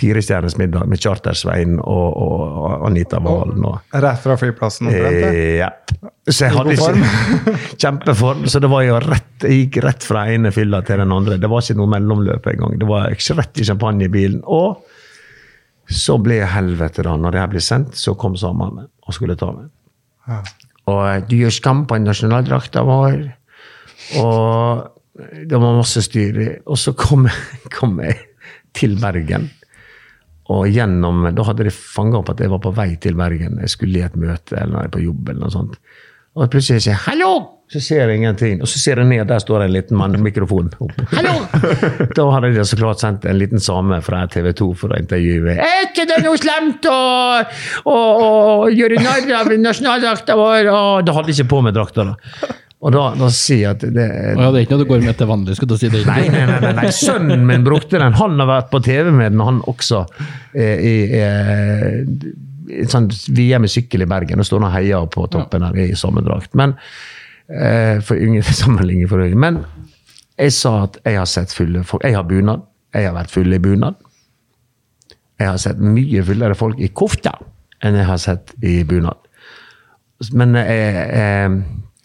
[0.00, 3.62] Firestjerners middag med Charter-Svein og, og, Anita Valen.
[3.68, 4.90] Og, Rett fra flyplassen?
[4.90, 5.68] eh, ja.
[6.26, 7.52] Så jeg hadde ikke
[7.82, 8.42] Kjempeform.
[8.50, 11.38] Så det var jo rett, jeg gikk rett fra ene fylla til den andre.
[11.38, 12.74] Det var ikke noe mellomløp engang.
[12.80, 14.42] Det var rett i champagne i bilen.
[14.50, 14.82] Og
[15.90, 17.14] så ble helvete, da.
[17.20, 19.70] Når det her ble sendt, så kom samene og skulle ta meg.
[20.26, 20.42] Ja.
[20.90, 23.20] Og eh, du gjør skam på nasjonaldrakta vår.
[24.20, 24.90] Og
[25.46, 26.40] det var masse styr.
[26.66, 27.28] Og så kom,
[27.76, 28.18] kom jeg
[28.74, 29.52] til Bergen.
[30.52, 33.60] Og gjennom, Da hadde de fanga opp at jeg var på vei til Bergen.
[33.60, 35.28] Jeg skulle i et møte eller på jobb.
[35.28, 35.78] eller noe sånt.
[36.34, 38.60] Og plutselig sier jeg 'hallo', så ser jeg ingenting.
[38.60, 40.72] Og så ser jeg ned, der står en liten mann med mikrofon.
[40.80, 40.92] opp.
[41.12, 41.46] 'Hallo!'
[42.16, 45.54] Da hadde de så klart sendt en liten same fra TV 2 for å intervjue.
[45.54, 46.98] 'Er ikke det noe slemt å,
[47.86, 52.04] å, å gjøre narr av nasjonaldrakta vår?' Og da hadde de ikke på meg drakta.
[52.04, 52.14] da.
[52.84, 54.04] Og da, da sier jeg at det,
[54.36, 55.56] ja, det er ikke noe du går med til vanlig?
[55.56, 56.02] skal du si det.
[56.04, 56.88] Nei, nei, nei, nei.
[56.92, 58.16] Sønnen min brukte den.
[58.18, 60.02] Han har vært på TV med den, han også.
[60.52, 65.64] Eh, i, eh, sånn VM i sykkel i Bergen og står og heier på toppen
[65.64, 66.52] her i sommerdrakt.
[66.60, 66.74] Men
[67.48, 69.40] eh, for yngre sammenligning for øvrig.
[69.46, 69.62] Men
[70.36, 72.04] jeg sa at jeg har sett fulle folk.
[72.04, 72.66] Jeg har bunad.
[72.92, 73.96] Jeg har vært full i bunad.
[75.40, 77.32] Jeg har sett mye fullere folk i kofta
[77.84, 79.16] enn jeg har sett i bunad.
[80.36, 81.56] Men jeg, jeg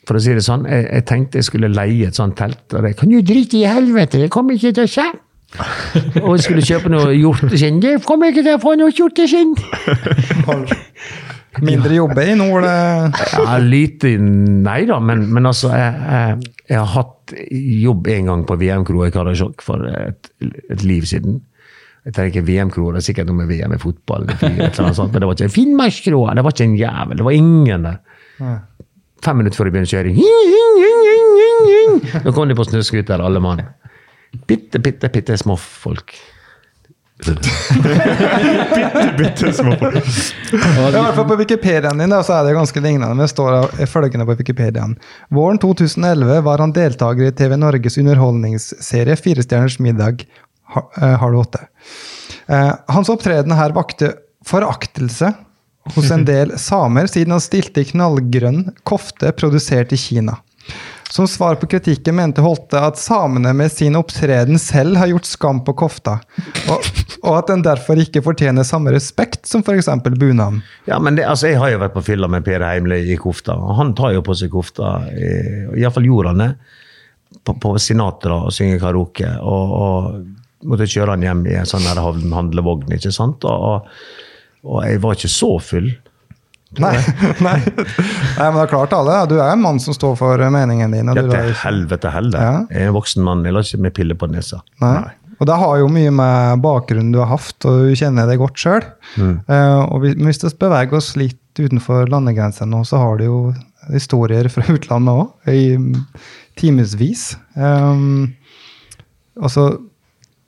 [0.09, 2.65] for å si det sånn, jeg, jeg, tenkte jeg skulle leie et sånt telt.
[2.73, 5.09] Og det kan jo drite i helvete, det kommer ikke til å skje.
[6.23, 7.81] og jeg skulle kjøpe noe hjorteskinn.
[7.83, 9.53] Det kommer ikke til å få noe hjorteskinn!
[11.65, 12.63] Mindre jobbe i nord?
[12.63, 17.33] ja, lite Nei da, men, men altså jeg, jeg, jeg, har hatt
[17.83, 21.41] jobb en gang på VM-kroa i Karasjok for et, et, liv siden.
[22.07, 25.27] Jeg tenker VM-kroa, det er sikkert noe med VM i fotball, eller sånt, men det
[25.27, 26.37] var ikke Finnmarkskroa!
[26.37, 27.19] Det var ikke en jævel.
[27.19, 27.99] Det var ingen der.
[29.25, 30.15] Fem minutter før de begynner kjøring
[32.23, 33.61] Nå kom de på snøscooter, alle mann.
[34.47, 36.13] Bitte, bitte, bitte små folk.
[37.19, 37.49] bitte,
[39.17, 39.97] bitte små folk.
[39.99, 43.19] I hvert fall på Wikipediaen din da, så er det ganske lignende.
[43.19, 43.51] Det står
[43.91, 44.95] følgende på Wikipediaen.
[45.35, 50.25] Våren 2011 var han deltaker i TV Norges underholdningsserie Firestjerners middag
[51.19, 51.65] halv åtte.
[52.87, 54.13] Hans opptreden her vakte
[54.47, 55.33] foraktelse
[55.95, 60.39] hos en del samer, siden han stilte i knallgrønn kofte produsert i Kina.
[61.09, 65.63] Som svar på kritikken mente Holte at samene med sin opptreden selv har gjort skam
[65.65, 66.19] på kofta,
[66.69, 66.85] og,
[67.23, 69.89] og at den derfor ikke fortjener samme respekt som f.eks.
[70.05, 70.61] bunaden.
[70.85, 73.57] Ja, men det, altså, Jeg har jo vært på fylla med Per Heimle i kofta,
[73.57, 74.99] og han tar jo på seg kofta.
[75.73, 76.51] Iallfall gjorde han det.
[77.43, 79.33] på, på Sinatra og synge karaoke.
[79.41, 82.91] Og, og måtte kjøre han hjem i en sånn handlevogn.
[82.93, 83.45] ikke sant?
[83.49, 83.93] Og, og,
[84.63, 85.89] og jeg var ikke så full.
[86.79, 86.91] Nei,
[87.47, 87.55] nei.
[87.65, 89.15] nei, men det er klart alle.
[89.31, 91.09] Du er en mann som står for meningen din.
[91.09, 92.39] Og Ja, du til helvete heller.
[92.45, 92.51] Ja.
[92.69, 93.41] Jeg er en voksen mann.
[93.47, 94.61] Jeg lar ikke med piller på nesa.
[94.83, 95.07] nei.
[95.39, 98.57] Og det har jo mye med bakgrunnen du har hatt, og du kjenner det godt
[98.59, 98.83] sjøl.
[99.47, 103.37] og vi- hvis vi beveger oss litt utenfor landegrensene nå, så har du jo
[103.89, 105.77] historier fra utlandet òg, i
[106.59, 107.37] timevis.
[107.55, 108.33] Um,
[109.41, 109.79] altså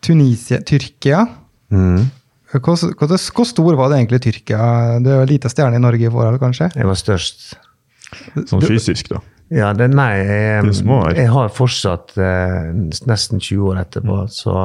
[0.04, 1.24] Tunisia, Tyrkia.
[1.72, 2.10] Mm.
[2.52, 4.64] Hvor, hvor, hvor stor var det egentlig i Tyrkia?
[5.00, 6.72] Det er jo en liten stjerne i Norge i forhold, kanskje?
[6.76, 7.46] Jeg var størst.
[8.50, 9.22] Sånn fysisk, da.
[9.52, 10.72] Ja, det, nei, jeg,
[11.18, 12.72] jeg har fortsatt eh,
[13.08, 14.56] nesten 20 år etterpå, så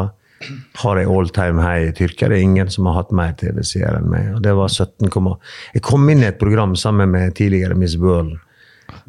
[0.83, 2.29] har jeg all time high i Tyrkia.
[2.31, 4.29] Det er ingen som har hatt mer TV-seere enn meg.
[4.37, 5.11] og det var 17,
[5.75, 8.37] Jeg kom inn i et program sammen med tidligere Miss World,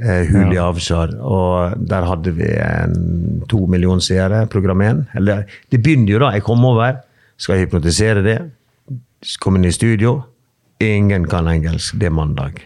[0.02, 5.04] eh, Huli Avshar, og der hadde vi en, to millioner seere, program 1.
[5.20, 7.04] Eller, det begynner jo da, jeg kom over,
[7.38, 8.40] skal jeg hypnotisere det,
[9.42, 10.22] kom inn i studio,
[10.80, 12.62] ingen kan engelsk, det er mandag.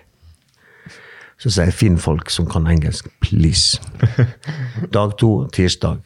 [1.41, 3.79] Så sier jeg finn folk som kan engelsk, please.
[4.95, 6.03] Dag to, tirsdag.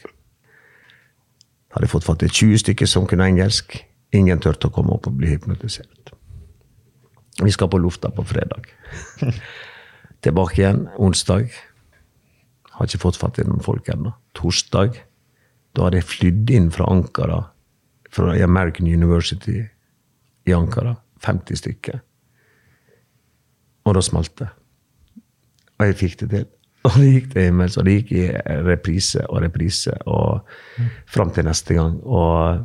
[1.76, 3.76] Hadde fått fatt i 20 stykker som kunne engelsk.
[4.16, 6.14] Ingen turte å komme opp og bli hypnotisert.
[7.42, 8.70] Vi skal på lufta på fredag.
[10.24, 11.50] Tilbake igjen onsdag.
[12.78, 14.14] Har ikke fått fatt i noen folk ennå.
[14.38, 15.02] Torsdag.
[15.76, 17.42] Da hadde jeg flydd inn fra Ankara,
[18.08, 19.66] fra American University
[20.46, 20.96] i Ankara.
[21.26, 22.02] 50 stykker.
[23.86, 24.52] Og da smalt det.
[25.80, 26.46] Og jeg fikk det til.
[26.86, 28.26] Og det gikk til himmels, og det gikk i
[28.62, 30.52] reprise og reprise og
[31.10, 31.96] fram til neste gang.
[32.06, 32.60] Og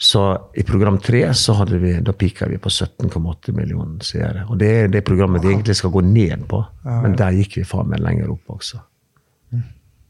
[0.00, 0.22] så
[0.56, 4.46] i program tre så hadde vi, da pika vi på 17,8 millioner seere.
[4.48, 6.62] Og det er det programmet vi egentlig skal gå ned på,
[7.04, 8.80] men der gikk vi faen meg lenger opp også.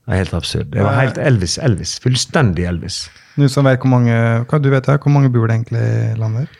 [0.02, 0.72] Det er helt absurd.
[0.72, 1.58] Det var helt Elvis.
[1.62, 1.96] Elvis.
[2.02, 3.04] Fullstendig Elvis.
[3.38, 4.16] Nå som vet hvor mange
[4.50, 6.58] hva du vet her, hvor mange bor det egentlig i landet?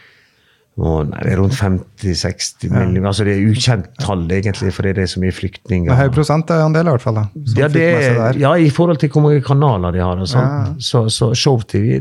[0.73, 3.11] Å, nei, det er rundt 50-60 millioner.
[3.11, 5.91] Altså, det er ukjent tall, egentlig, for det er så mye flyktninger.
[5.93, 7.19] En høy prosentandel, i hvert fall.
[7.19, 7.25] da.
[7.59, 7.83] Ja, det,
[8.17, 8.39] der.
[8.41, 10.23] ja, i forhold til hvor mange kanaler de har.
[10.23, 10.79] og sånn.
[10.81, 12.01] Så, så Show-TV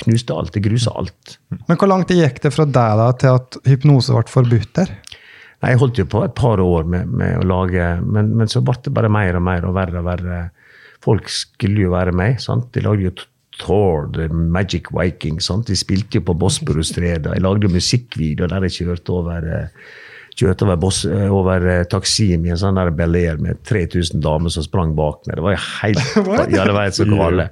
[0.00, 0.54] knuste alt.
[0.56, 1.36] Det grusa alt.
[1.68, 4.94] Men hvor langt gikk det fra deg da til at hypnose ble forbudt der?
[5.60, 8.62] Nei, Jeg holdt jo på et par år med, med å lage, men, men så
[8.64, 10.40] ble det bare mer og mer og verre og verre.
[11.04, 12.38] Folk skulle jo være med.
[12.38, 12.74] sant?
[12.74, 13.12] De lagde jo
[13.60, 15.40] Thor, The Magic Viking.
[15.42, 15.68] sant?
[15.68, 17.32] De spilte jo på Bosporus-stredet.
[17.34, 19.68] Jeg lagde musikkvideo der jeg kjørte over eh,
[20.38, 24.22] kjørte over, Bos eh, over eh, Taksim i en sånn der Bel Air med 3000
[24.24, 25.38] damer som sprang bak meg.
[25.38, 26.02] Det var jo helt
[26.54, 27.46] ja, det var helt så gale.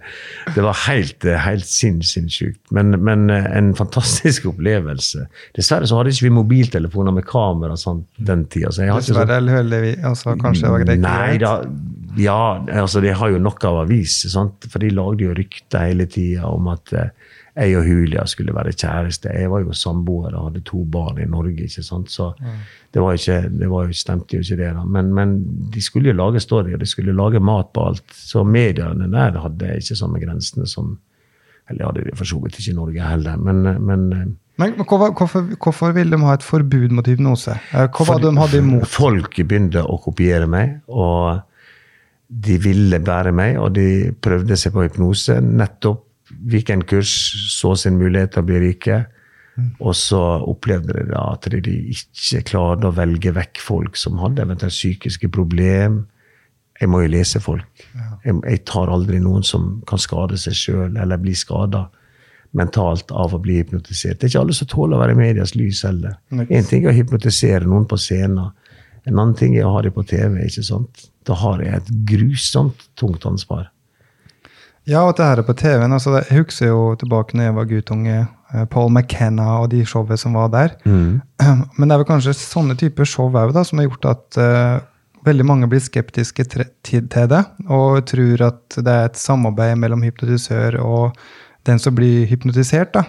[0.54, 2.60] Det var helt, eh, helt sinnssykt.
[2.74, 5.26] Men, men en fantastisk opplevelse.
[5.58, 8.72] Dessverre så hadde ikke vi mobiltelefoner med kamera sånn den tida.
[8.74, 10.02] Så Dessverre, eller heldigvis.
[10.08, 11.54] Altså, kanskje var det ikke Nei da.
[12.18, 14.32] Ja, altså de har jo nok av aviser,
[14.64, 16.94] for de lagde jo rykter hele tida om at
[17.58, 19.32] jeg og Julia skulle være kjæreste.
[19.34, 22.10] Jeg var jo samboer og hadde to barn i Norge, ikke sant?
[22.14, 24.70] så det, var ikke, det var jo, stemte jo ikke det.
[24.76, 24.84] da.
[24.86, 25.32] Men, men
[25.74, 28.04] de skulle jo lage story, og de skulle lage mat på alt.
[28.14, 30.96] Så mediene der hadde ikke samme grensene som
[31.68, 34.04] Eller hadde de for så vidt ikke i Norge heller, men, men
[34.58, 37.52] Men hvorfor, hvorfor, hvorfor ville de ha et forbud mot hypnose?
[37.74, 38.86] Eh, Hva var det de hadde imot?
[38.88, 41.42] Folk begynte å kopiere meg, og
[42.28, 45.36] de ville bære meg, og de prøvde seg på hypnose.
[45.44, 46.07] Nettopp
[46.52, 47.12] weekendkurs,
[47.54, 49.04] så sin mulighet til å bli rike.
[49.82, 54.74] Og så opplevde de at de ikke klarte å velge vekk folk som hadde eventuelt
[54.74, 56.04] psykiske problem.
[56.78, 57.82] Jeg må jo lese folk.
[58.24, 61.88] Jeg, jeg tar aldri noen som kan skade seg sjøl eller bli skada
[62.56, 64.20] mentalt av å bli hypnotisert.
[64.20, 66.14] Det er ikke alle som tåler å være i medias lys heller.
[66.32, 68.54] En ting er å hypnotisere noen på scenen.
[69.08, 70.38] En annen ting er å ha dem på TV.
[70.46, 71.08] ikke sant?
[71.28, 73.68] Da har jeg et grusomt tungt ansvar.
[74.88, 75.92] Ja, og det her er på TV-en.
[75.92, 78.18] altså Jeg husker jo tilbake når jeg var guttunge.
[78.54, 80.76] eh, Paul McKenna og de showene som var der.
[81.76, 84.80] Men det er vel kanskje sånne typer show da, som har gjort at uh,
[85.28, 90.80] veldig mange blir skeptiske til det, og tror at det er et samarbeid mellom hypnotisør
[90.80, 91.18] og
[91.68, 92.94] den som blir hypnotisert.
[92.94, 93.04] da.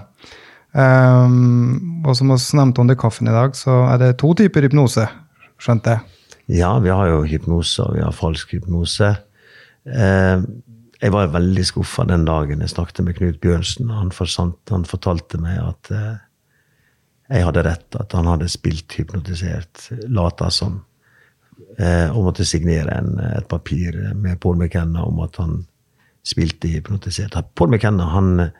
[0.74, 5.08] Um, og som vi nevnte under kaffen i dag, så er det to typer hypnose,
[5.58, 6.18] skjønte jeg.
[6.60, 9.15] Ja, vi har jo hypnose, og vi har falsk hypnose.
[9.86, 10.42] Eh,
[11.00, 13.92] jeg var veldig skuffa den dagen jeg snakket med Knut Bjørnsen.
[13.94, 14.12] Han,
[14.72, 16.18] han fortalte meg at eh,
[17.30, 20.82] jeg hadde rett, at han hadde spilt hypnotisert, lata som.
[21.78, 25.62] Eh, og måtte signere en, et papir med Paul McKenna om at han
[26.26, 27.38] spilte hypnotisert.
[27.56, 28.56] Paul McKenna han eh,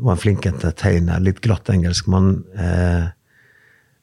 [0.00, 2.36] var en flink entertainer, litt glatt engelskmann.
[2.54, 3.08] Eh,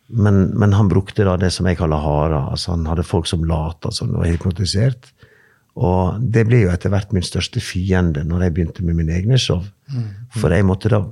[0.08, 2.44] men, men han brukte da det som jeg kaller hara.
[2.52, 5.12] Altså han hadde folk som lata som de var hypnotisert.
[5.78, 9.38] Og det ble jo etter hvert min største fiende når jeg begynte med mine egne
[9.42, 9.62] show.
[10.36, 11.06] For jeg måtte da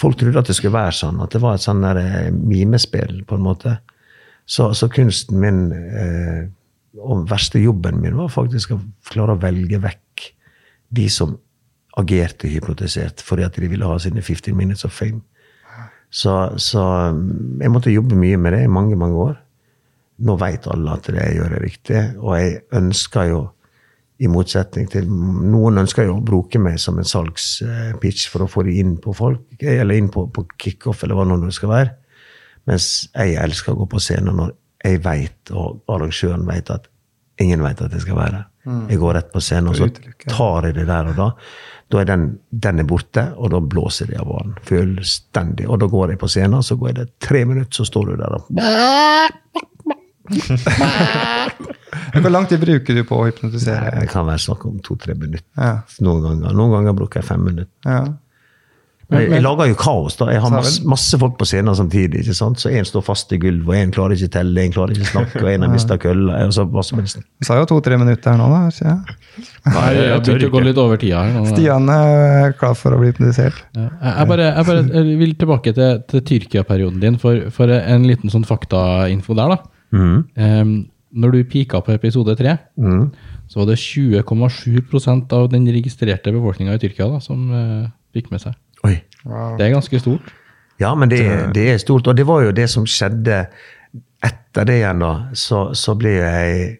[0.00, 3.36] Folk trodde at det skulle være sånn, at det var et sånn eh, mimespill, på
[3.36, 3.74] en måte.
[4.48, 6.46] Så, så kunsten min eh,
[6.98, 10.24] og verste jobben min var faktisk å klare å velge vekk
[10.96, 11.36] de som
[12.00, 15.20] agerte hypnotisert fordi at de ville ha sine 15 minutes of fame.
[16.10, 16.82] Så, så
[17.14, 19.36] mm, jeg måtte jobbe mye med det i mange, mange år.
[20.26, 23.40] Nå vet alle at det jeg gjør, er riktig, og jeg ønsker jo
[24.20, 28.66] i motsetning til Noen ønsker jo å bruke meg som en salgspitch for å få
[28.66, 31.94] de inn på folk, eller inn på, på kickoff, eller hva nå det skal være.
[32.68, 34.52] Mens jeg elsker å gå på scenen når
[34.84, 36.88] jeg vet, og arrangøren vet, at
[37.40, 38.46] ingen vet at jeg skal være der.
[38.90, 39.88] Jeg går rett på scenen, og så
[40.28, 41.28] tar jeg det der og da.
[41.90, 44.52] Da er den, den er borte, og da blåser de av banen.
[44.68, 45.66] Fullstendig.
[45.66, 48.20] Og da går jeg på scenen, så går jeg der tre minutter, så står du
[48.20, 48.52] der og
[52.20, 53.92] Hvor lang tid bruker du på å hypnotisere?
[54.00, 55.46] Det kan være snakk om to-tre minutter.
[55.58, 55.80] Ja.
[56.04, 57.72] Noen ganger Noen ganger bruker jeg fem minutter.
[57.86, 58.02] Ja.
[59.10, 60.14] Jeg, jeg lager jo kaos.
[60.20, 60.28] da.
[60.30, 62.20] Jeg har masse, masse folk på scenen samtidig.
[62.22, 62.60] ikke sant?
[62.62, 65.08] Så én står fast i gulvet, og én klarer ikke å telle, én klarer ikke
[65.08, 66.36] å snakke, og én har mista kølla.
[66.46, 68.60] Du sa jo to-tre minutter her nå, da.
[68.70, 69.16] ikke?
[69.66, 71.42] Nei, jeg jeg begynt å gå litt over tida her nå.
[71.50, 73.58] Stian er klar for å bli hypnotisert.
[73.74, 73.88] Ja.
[73.88, 78.30] Jeg, jeg, bare, jeg bare vil tilbake til, til Tyrkia-perioden din for, for en liten
[78.30, 79.56] sånn faktainfo der.
[79.56, 79.79] da.
[79.92, 80.16] Mhm.
[80.36, 80.72] Um,
[81.10, 82.52] når du pika på episode tre,
[83.50, 88.40] så var det 20,7% av den registrerte befolkninga i Tyrkia da, som uh, fikk med
[88.44, 88.54] seg.
[88.86, 89.00] Oi.
[89.58, 90.30] Det er ganske stort.
[90.80, 91.18] Ja, men det,
[91.52, 92.06] det er stort.
[92.06, 93.40] Og det var jo det som skjedde
[94.22, 95.10] etter det igjen, da.
[95.34, 96.78] Så, så ble jeg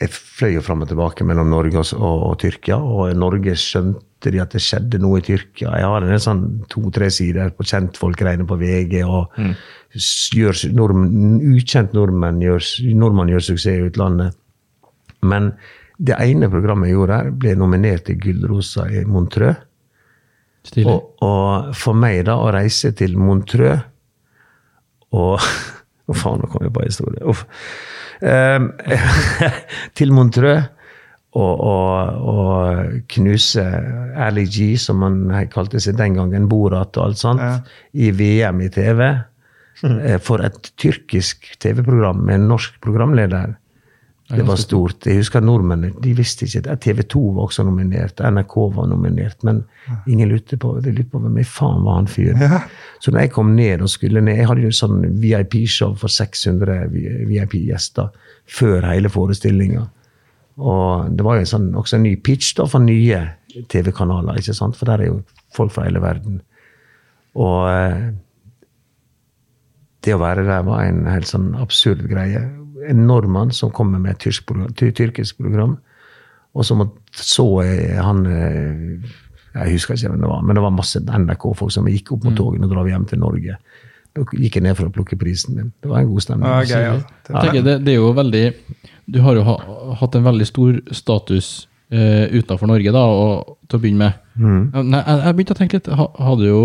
[0.00, 4.30] Jeg fløy jo fram og tilbake mellom Norge og, og, og Tyrkia, og Norge skjønte
[4.34, 5.72] de at det skjedde noe i Tyrkia.
[5.78, 9.54] Jeg har en sånn to-tre sider på kjentfolkgreiene på VG, og s-
[9.94, 12.64] gjør, nordmenn, ukjent nordmenn gjør,
[12.98, 14.36] nordmann gjør suksess i utlandet.
[15.26, 15.52] Men
[15.98, 19.56] det ene programmet jeg gjorde her, ble nominert til Gullrosa i Montreux.
[20.68, 20.90] Stilig.
[20.92, 23.80] Og, og for meg, da, å reise til Montreux
[25.16, 25.38] og
[26.08, 27.20] Å, faen, nå kom jeg på en historie.
[27.28, 27.42] Uff.
[28.24, 28.70] Um,
[29.98, 30.62] til Montreux
[31.36, 33.64] og, og, og knuse
[34.16, 35.18] Ali G, som han
[35.52, 37.44] kalte seg den gangen, Borat og alt sånt,
[37.92, 39.04] i VM i TV.
[39.84, 43.56] Eh, For et tyrkisk TV-program med en norsk programleder.
[44.28, 45.06] Det var stort.
[45.08, 46.74] Jeg husker nordmennene de visste ikke.
[46.84, 49.62] TV 2 var også nominert, NRK var nominert, men
[50.04, 52.44] ingen lurte på de lurte på hvem i faen var han fyren.
[53.00, 56.90] Så når jeg kom ned og skulle ned Jeg hadde jo sånn VIP-show for 600
[57.30, 58.12] VIP-gjester
[58.58, 59.86] før hele forestillinga.
[60.58, 63.24] Og det var jo sånn, også en ny pitch da for nye
[63.72, 64.76] TV-kanaler, ikke sant?
[64.76, 65.20] for der er jo
[65.56, 66.42] folk fra hele verden.
[67.38, 68.08] Og eh,
[70.06, 72.44] det å være der var en helt sånn absurd greie.
[72.88, 75.78] En nordmann som kommer med et tyrkisk program, ty- tyrkisk program
[76.58, 76.74] og så
[77.12, 77.44] så
[78.02, 79.10] han eh,
[79.54, 82.36] Jeg husker ikke hvem det var, men det var masse NRK-folk som gikk opp mot
[82.38, 83.56] togene og drar hjem til Norge.
[84.16, 85.72] Da gikk jeg ned for å plukke prisen min.
[85.82, 86.48] Det var en god stemning.
[86.48, 86.94] Ja, okay, ja.
[87.28, 88.44] Tenker, det, det er jo veldig
[89.06, 89.56] Du har jo ha,
[90.00, 91.50] hatt en veldig stor status
[91.90, 94.24] eh, utenfor Norge, da, og, til å begynne med.
[94.38, 94.62] Mm.
[94.88, 96.62] Nei, jeg, jeg begynte å tenke litt ha, Hadde jo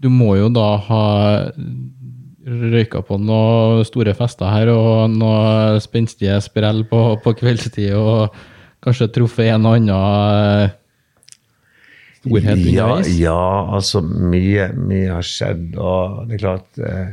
[0.00, 1.02] Du må jo da ha
[2.50, 8.34] røyka på noen store fester her, og noen spenstige sprell på, på kveldstid, og
[8.84, 10.76] kanskje truffet en og annen eh,
[12.20, 13.10] storhet Ja, underveis?
[13.20, 13.40] ja,
[13.78, 17.10] altså mye, mye har skjedd, og det er klart eh,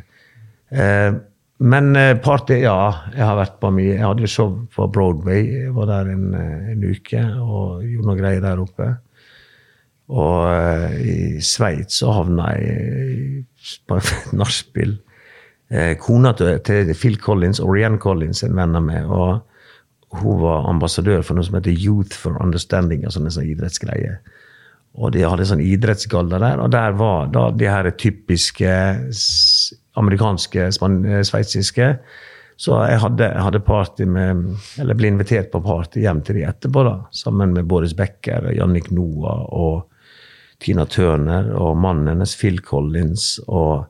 [0.76, 1.18] eh,
[1.60, 2.78] Men eh, party, ja.
[3.16, 3.96] Jeg har vært på mye.
[3.96, 5.48] Jeg hadde show på Broadway.
[5.64, 8.92] Jeg var der en, en uke og gjorde noe greier der oppe.
[10.14, 13.42] Og eh, i Sveits så havna jeg
[13.90, 14.94] på et nachspiel.
[15.70, 19.06] Eh, kona til, Phil Collins, Orianne Collins, en venn av meg.
[19.06, 19.44] og
[20.16, 24.14] hun var ambassadør for noe som heter Youth for Understanding, altså en sånn idrettsgreie.
[24.98, 28.72] Og de hadde sånn idrettsgalla der, og der var da de her typiske
[30.00, 31.90] amerikanske, eh, sveitsiske.
[32.58, 36.84] Så jeg hadde, hadde party med, eller ble invitert på party hjem til de etterpå,
[36.88, 39.84] da, sammen med Boris Becker, Jannik Noah og
[40.60, 43.40] Tina Turner og mannen hennes Phil Collins.
[43.48, 43.86] og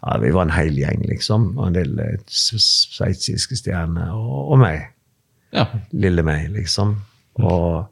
[0.00, 1.50] ja, Vi var en hel gjeng, liksom.
[1.58, 4.12] Og en del eh, sveitsiske stjerner.
[4.16, 4.86] Og, og meg
[5.52, 5.66] Ja.
[5.92, 6.96] lille meg, liksom.
[7.40, 7.86] Og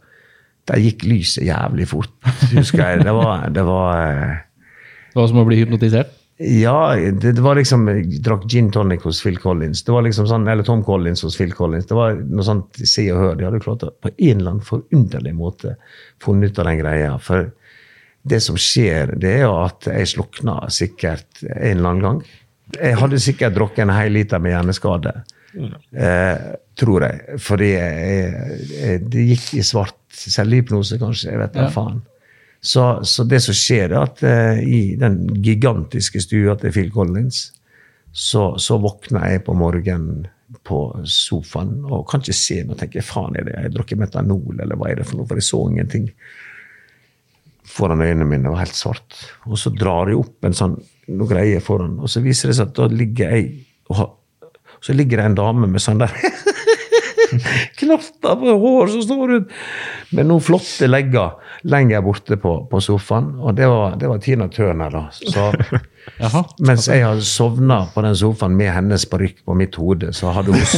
[0.68, 2.12] der gikk lyset jævlig fort,
[2.52, 3.04] husker jeg.
[3.06, 4.38] Det var, det var eh,
[5.12, 6.14] Det var som å bli hypnotisert?
[6.38, 9.80] Ja, det, det var liksom Jeg drakk gin tonic hos Phil Collins.
[9.82, 11.88] Det var liksom sånn, Eller Tom Collins hos Phil Collins.
[11.90, 13.32] Det var noe sånt Se og Hør.
[13.40, 15.72] De hadde klart å på en eller annen forunderlig måte
[16.22, 17.16] funnet ut av den greia.
[17.18, 17.48] For
[18.28, 22.20] det som skjer, det er jo at jeg slukna sikkert en eller annen gang.
[22.76, 25.14] Jeg hadde sikkert drukket en hel liter med hjerneskade.
[25.56, 26.48] Eh,
[26.78, 27.38] tror jeg.
[27.42, 28.14] Fordi jeg,
[28.76, 31.32] jeg, det gikk i svart selvhypnose, kanskje.
[31.32, 31.72] Jeg vet da Ja.
[31.74, 32.02] faen.
[32.60, 37.52] Så, så det som skjer, er at eh, i den gigantiske stua til Phil Collins,
[38.12, 40.26] så, så våkner jeg på morgenen
[40.64, 42.76] på sofaen og kan ikke se noe.
[42.80, 45.28] tenker faen er det jeg har drukket metanol, eller hva er det for noe?
[45.28, 46.08] For jeg så ingenting
[47.68, 48.46] foran øynene mine.
[48.46, 49.18] Det var helt svart.
[49.48, 52.68] Og så drar jeg opp en sånn noe greie foran, og så viser det seg
[52.68, 53.50] at da ligger jeg
[53.88, 54.14] og har,
[54.84, 56.12] Så ligger det en dame med sånn der
[57.80, 59.54] knatter på hår som står rundt
[60.16, 61.36] med noen flotte legger
[61.68, 63.32] lenger borte på, på sofaen.
[63.40, 65.04] Og det var, det var Tina Turner, da.
[65.12, 65.48] Så,
[66.22, 66.44] Jaha.
[66.64, 70.54] mens jeg hadde sovna på den sofaen med hennes parykk på mitt hode, så hadde
[70.54, 70.64] hun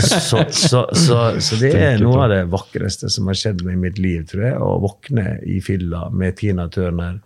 [0.00, 3.82] så, så, så, så det er noe av det vakreste som har skjedd med i
[3.88, 4.58] mitt liv, tror jeg.
[4.58, 7.20] Å våkne i fylla med Tina Turner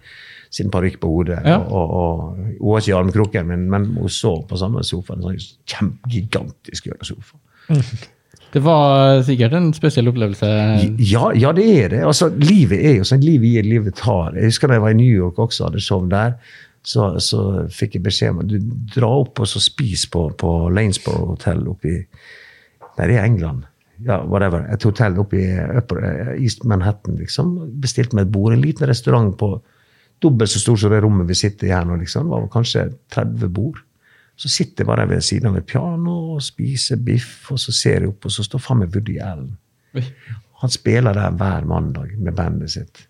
[0.54, 1.40] sin parykk på hodet.
[1.46, 1.58] Ja.
[1.62, 5.16] Og, og, og, hun var ikke i armkroken men, men hun sov på samme sofa.
[5.16, 5.40] En sånn
[5.70, 7.40] kjempegigantisk sofa.
[8.54, 10.48] Det var sikkert en spesiell opplevelse.
[11.02, 12.04] Ja, ja, det er det.
[12.06, 13.24] Altså, livet er jo sånn.
[13.24, 14.36] Livet gir, livet tar.
[14.38, 16.36] Jeg husker da jeg var i New York også, hadde show der.
[16.86, 17.42] Så, så
[17.72, 18.58] fikk jeg beskjed om at du
[18.94, 22.00] drar opp og så spis på, på Lanesborough Hotel oppe i
[22.94, 23.64] det er England.
[24.06, 24.66] Ja, whatever.
[24.70, 25.46] Et hotell oppe i
[25.78, 27.56] Upper eh, East Manhattan, liksom.
[27.82, 28.54] Bestilte meg et bord.
[28.54, 29.56] En liten restaurant på
[30.22, 31.98] dobbelt så stor som det rommet vi sitter i her nå.
[32.02, 32.28] liksom.
[32.28, 33.80] Det var kanskje 30 bord.
[34.36, 38.02] Så sitter jeg bare ved siden av et piano og spiser biff, og så ser
[38.02, 39.52] jeg opp, og så står faen meg Woody Allen.
[40.62, 43.04] Han spiller der hver mandag med bandet sitt.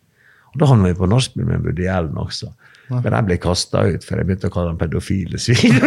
[0.52, 2.50] Og da havner vi på nachspiel med Woody Allen også.
[2.90, 5.78] Men jeg ble kasta ut, for jeg begynte å kalle han pedofile svin.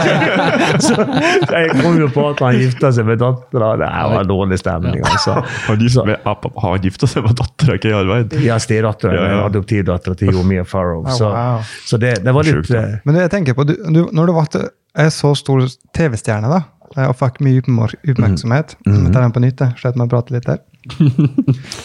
[0.86, 3.72] så, så jeg kom jo på at han gifta seg med dattera.
[3.80, 5.34] Det var var dårlig stemning, altså.
[5.66, 8.36] Han gifta, har han gifta seg med dattera, ikke i arbeid?
[8.46, 9.16] Ja, stedattera.
[9.16, 9.40] Ja, ja.
[9.48, 11.02] Adoptivdattera til Jomia Farrow.
[11.04, 11.66] Oh, Så, wow.
[11.86, 14.36] så det, det var litt Sjukt, eh, Men jeg tenker på, du, du, når du
[14.38, 14.62] ble
[15.02, 15.66] en så stor
[15.96, 16.62] TV-stjerne da,
[17.08, 19.02] og fikk mye oppmer- oppmerksomhet Mm.
[19.08, 19.62] Jeg tar den på nytt.
[19.80, 20.62] Slett med å prate litt der.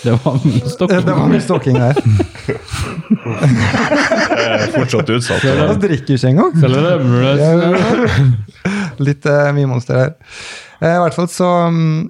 [0.03, 0.91] Det var mye stokk.
[0.91, 1.95] Det var mye stalking der.
[4.31, 5.45] Jeg er fortsatt utsatt.
[5.45, 6.51] Jeg drikker ikke engang.
[9.01, 10.11] Litt uh, mye monster her.
[10.81, 12.09] Uh, I hvert fall så um,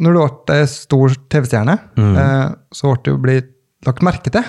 [0.00, 3.50] Når du ble stor TV-stjerne, eh, så ble du blitt
[3.86, 4.44] lagt merke til.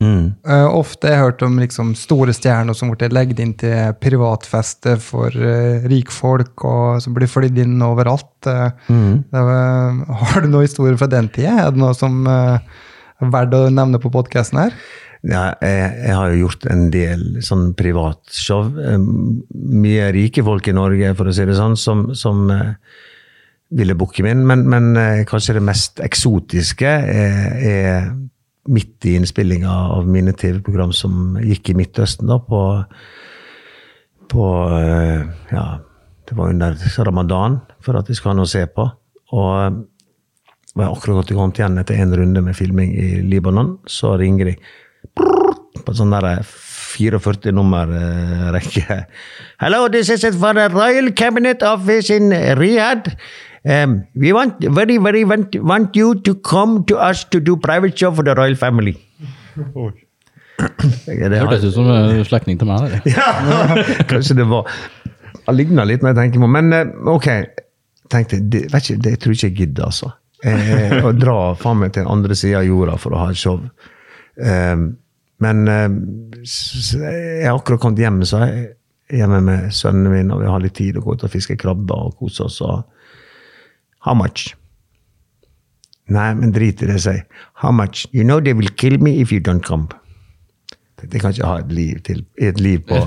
[0.00, 0.24] Mm.
[0.48, 5.00] Uh, ofte har jeg hørt om liksom, store stjerner som ble lagt inn til privatfester
[5.02, 8.32] for uh, rikfolk, og som blir flydd inn overalt.
[8.48, 11.58] Eh, det var, har du noen historier fra den tida?
[11.66, 12.64] Er det noe som er
[13.20, 14.74] verdt å nevne på podkasten her?
[15.20, 18.70] Ja, jeg, jeg har jo gjort en del sånn privatshow.
[19.52, 22.46] Mye rike folk i Norge, for å si det sånn, som, som
[23.76, 24.46] ville booke min.
[24.48, 24.94] Men, men
[25.28, 28.08] kanskje det mest eksotiske er, er
[28.68, 32.62] midt i innspillinga av mine TV-program som gikk i Midtøsten, da, på,
[34.32, 35.66] på eh, Ja,
[36.28, 38.86] det var under ramadan, for at vi skal ha noe å se på.
[39.34, 39.80] Og eh,
[40.76, 44.58] var jeg akkurat kommet igjen etter en runde med filming i Libanon, så ringer de
[45.80, 49.04] på sånn der 44 nummer eh, rekke.
[49.62, 53.14] Hello, this is it for the Royal Cabinet Office in Riyadh.
[53.64, 57.98] Um, we want very, very want, want you to come to us to do private
[57.98, 58.96] show for the royal family.
[61.06, 63.00] Det Det hørtes ut som en slektning til meg.
[63.08, 63.28] Ja,
[64.10, 64.68] kanskje det var
[65.46, 67.28] Han ligna litt når jeg tenker på Men eh, ok,
[68.12, 70.10] tenkte, det, vet ikke, det tror ikke jeg gidder, altså.
[70.44, 73.40] Eh, å dra faen meg til den andre sida av jorda for å ha et
[73.40, 73.60] show.
[74.40, 74.76] Eh,
[75.40, 75.88] men eh,
[76.44, 78.62] jeg har akkurat kommet hjem, så jeg
[79.10, 81.56] er hjemme med sønnen min, og vi har litt tid å gå ut og fiske
[81.60, 82.60] krabber og kose oss.
[82.64, 82.84] Og
[84.06, 84.54] How much?
[86.10, 87.24] Nei, men drit i det, sier.
[87.62, 88.06] How much?
[88.12, 89.88] You know they will kill me if you don't come.
[91.00, 92.98] Jeg kan ikke ha et liv, til, et liv på,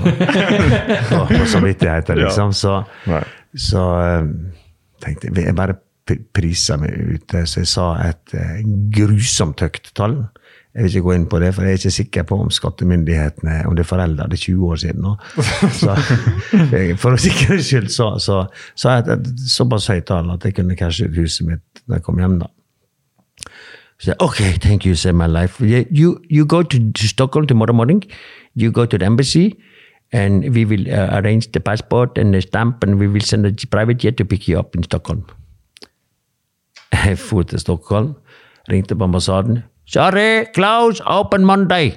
[1.10, 2.50] på, på samvittigheten, liksom.
[2.56, 2.80] Så,
[3.54, 4.24] så eh,
[5.04, 5.76] tenkte jeg Jeg bare
[6.34, 8.64] prisa meg ute, så jeg sa et eh,
[8.96, 10.18] grusomt høyt tall.
[10.74, 13.60] Jeg vil ikke gå inn på det, for jeg er ikke sikker på om skattemyndighetene
[13.68, 14.24] Om det er foreldre.
[14.26, 15.12] Det er 20 år siden nå.
[15.80, 15.94] Så,
[16.72, 18.40] jeg- for sikkerhets skyld så så,
[18.90, 22.02] jeg et, et såpass høyt tall at jeg kunne cashe ut huset mitt når jeg
[22.02, 22.38] kom hjem.
[22.40, 22.46] da.
[24.00, 25.60] So, okay, thank you, save my life.
[25.64, 28.02] You, you, go to, to Stockholm tomorrow morning.
[28.56, 29.54] You go to the embassy,
[30.12, 33.52] and we will uh, arrange the passport and the stamp, and we will send a
[33.70, 35.22] private jet to pick you up in Stockholm.
[37.04, 38.14] Jeg for til Stockholm,
[38.70, 39.58] ringte på ambassaden.
[39.86, 41.92] Sorry, Klaus, open Monday!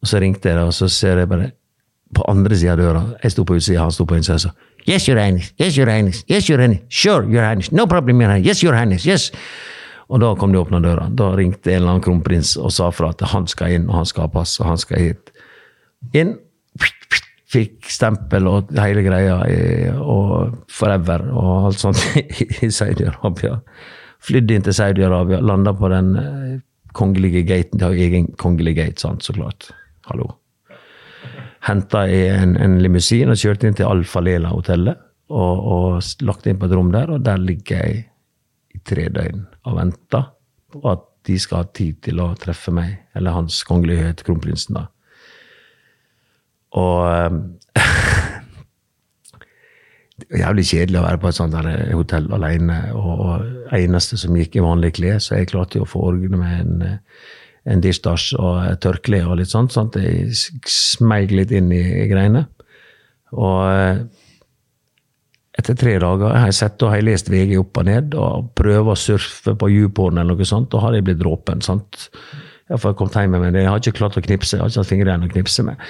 [0.00, 1.50] Og så ringte jeg, og så ser jeg bare
[2.16, 3.02] på andre sida av døra.
[3.22, 4.38] Jeg sto på utsida, han sto på innsida.
[4.40, 4.52] Så,
[4.88, 5.52] yes, your highness.
[5.60, 6.24] Yes, your highness.
[6.30, 6.80] Yes, your highness.
[6.88, 7.70] Sure, your highness.
[7.72, 8.48] No problem, your highness.
[8.48, 9.06] Yes, your highness.
[9.06, 9.28] Yes.
[10.10, 11.06] Og da kom de og åpna døra.
[11.14, 14.08] Da ringte en eller annen kronprins og sa fra at han skal inn, og han
[14.08, 15.30] skal ha pass, og han skal hit.
[16.16, 16.34] Inn.
[17.50, 19.36] Fikk stempel og hele greia
[19.98, 22.02] og forever og alt sånt
[22.62, 23.56] i Saudi-Arabia.
[24.20, 26.58] Flydde inn til Saudi-Arabia, landa på den eh,
[26.96, 27.80] kongelige gaten.
[27.80, 29.70] De har egen kongelig gate, sant, så klart.
[30.10, 30.28] Hallo.
[31.64, 35.06] Henta en, en limousin og kjørte inn til Alfa Lela-hotellet.
[35.30, 38.00] Og, og lagt inn på et rom der, og der ligger jeg
[38.74, 40.24] i tre døgn og venter
[40.72, 44.78] på at de skal ha tid til å treffe meg, eller Hans Kongelige Høyhet Kronprinsen,
[44.80, 44.88] da.
[46.80, 47.38] Og eh,
[50.28, 52.78] jævlig kjedelig å være på et sånt der eh, hotell alene.
[52.96, 56.40] Og, og eneste som gikk i vanlige klær, så jeg klarte jo å få ordne
[56.40, 57.28] med en, eh,
[57.70, 59.74] en dishdasj og tørkle og litt sånt.
[59.74, 60.34] sånn Jeg
[60.68, 62.46] smeig litt inn i, greiene.
[63.36, 64.02] Og eh,
[65.60, 68.94] etter tre dager har jeg sett og har lest VG opp og ned og prøver
[68.94, 71.60] å surfe på YouPorn eller noe sånt, og har jeg blitt dråpen.
[71.64, 72.08] sant?
[72.70, 73.64] Jeg har kommet hjem med det.
[73.64, 74.54] Jeg har ikke klart å knipse.
[74.54, 75.80] Jeg har ikke hatt fingrene å knipse med.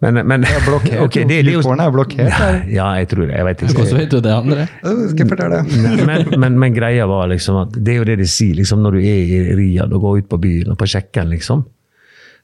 [0.00, 1.00] Men, men blokkert.
[1.06, 3.34] Okay, det, det det, er blokkert, er Ja, jeg tror det.
[3.36, 3.74] Jeg vet ikke.
[3.82, 4.62] Hvordan vet du det, André?
[4.84, 6.06] Øh, Skal jeg fortelle det?
[6.08, 8.96] men, men, men greia var liksom at det er jo det de sier liksom, når
[8.96, 11.66] du er i Riyadh og går ut på byen og på sjekken, liksom.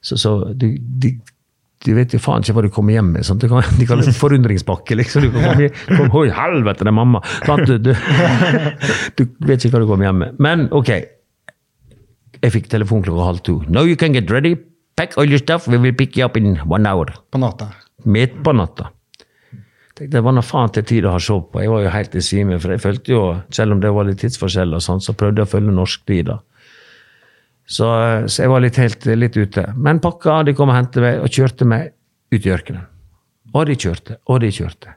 [0.05, 1.15] Så, så du, de,
[1.85, 3.25] de vet jo faen ikke hva du kommer hjem med.
[3.25, 3.41] Sant?
[3.41, 4.95] Du kan, de kaller det forundringspakke.
[5.01, 5.25] liksom.
[5.25, 7.23] Du kan komme kom, Oi, helvete, det er mamma!
[7.41, 7.65] Sant?
[7.65, 7.89] Du,
[9.17, 10.37] du, du vet ikke hva du kommer hjem med.
[10.45, 10.93] Men ok.
[12.37, 13.63] Jeg fikk telefon klokka halv to.
[13.73, 14.53] Now you can get ready.
[14.97, 15.67] Pack all your stuff.
[15.67, 17.67] We will pick you up in one hour På natta.
[18.03, 18.89] midt på natta.
[19.97, 21.61] Tenkte, det var noe faen til tid å ha show på.
[21.63, 23.21] Jeg var jo helt i svime, for jeg følte jo,
[23.53, 26.29] selv om det var litt tidsforskjell, og sånn, så prøvde jeg å følge norsk tid.
[26.29, 26.37] da.
[27.65, 27.87] Så,
[28.29, 29.65] så jeg var litt, helt, litt ute.
[29.75, 31.89] Men pakka, de kom og hentet meg og kjørte meg
[32.31, 32.85] ut i ørkenen.
[33.57, 34.93] Og de kjørte, og de kjørte.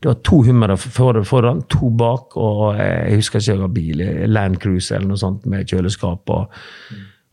[0.00, 4.02] Det var to hummere for, foran, to bak, og jeg husker ikke jeg var bil,
[4.32, 6.32] Land Cruise eller noe sånt med kjøleskap.
[6.32, 6.50] og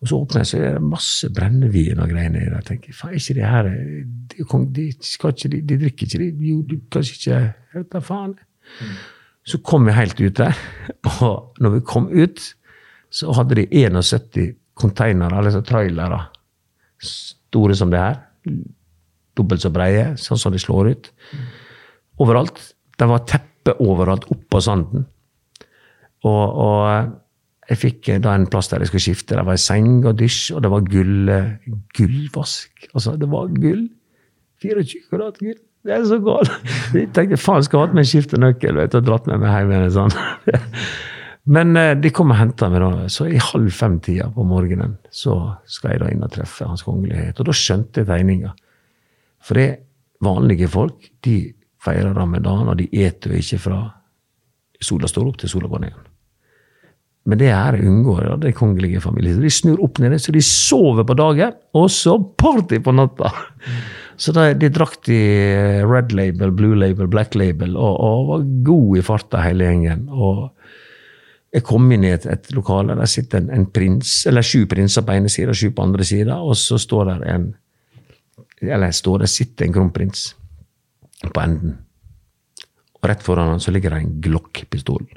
[0.02, 2.56] og så åpner jeg, så er det masse brennevin og greier nede.
[2.56, 3.76] Jeg tenker, faen, ikke det her de,
[4.34, 6.30] de, ikke, de, de drikker ikke, de?
[6.50, 8.34] Jo, de, kanskje ikke Jeg vet da faen.
[9.46, 10.58] Så kom vi helt ut der,
[11.22, 12.42] og når vi kom ut,
[13.14, 16.20] så hadde de 71 containere, eller trailere,
[17.02, 18.20] store som det her.
[19.38, 21.12] Dobbelt så breie, sånn som de slår ut.
[22.22, 22.58] Overalt.
[22.98, 25.06] Det var teppe overalt, oppå sanden.
[26.26, 27.21] Og, og
[27.72, 29.38] jeg fikk eh, da en plass der jeg skulle skifte.
[29.38, 31.52] Det var en seng og dysj, og det var gull, eh,
[31.98, 32.88] gullvask.
[32.92, 33.86] Altså, det var gull.
[34.62, 35.60] 24 kvadrat gull.
[35.82, 36.52] Det er så galt.
[36.94, 39.72] Jeg tenkte faen, skal jeg hatt med en skiftenøkkel vet og dratt med meg hjem
[39.74, 39.88] igjen.
[39.96, 40.12] Sånn.
[41.56, 43.08] Men eh, de kom og henta meg, da.
[43.10, 47.42] Så i halv fem-tida på morgenen så skal jeg da inn og treffe Hans Kongelighet.
[47.42, 48.54] Og da skjønte jeg tegninga.
[49.42, 49.70] For det
[50.22, 51.40] vanlige folk de
[51.82, 53.82] feirer ramadan, og de eter jo ikke fra
[54.82, 56.11] sola står opp til sola går ned.
[57.30, 59.36] Men det her unngår ja, det kongelige familie.
[59.36, 63.30] Så de snur opp ned, så de sover på dagen, og så party på natta!
[64.22, 65.20] Så de, de drakk de
[65.88, 70.04] red label, blue label, black label, og, og var gode i farta hele gjengen.
[70.14, 70.52] Og
[71.54, 75.06] jeg kom inn i et, et lokale, der sitter en, en prins, eller sju prinser
[75.08, 77.52] på ene sida og sju på andre sida, og så står der en
[78.62, 80.36] Eller står der sitter en kronprins
[81.34, 81.80] på enden.
[83.02, 85.08] Og rett foran han så ligger det en Glock-pistol.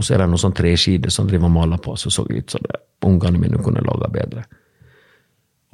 [0.00, 2.52] Og så er det noen sånn treskider som driver og maler på, som så ut
[2.54, 4.46] som det ungene mine kunne laga bedre.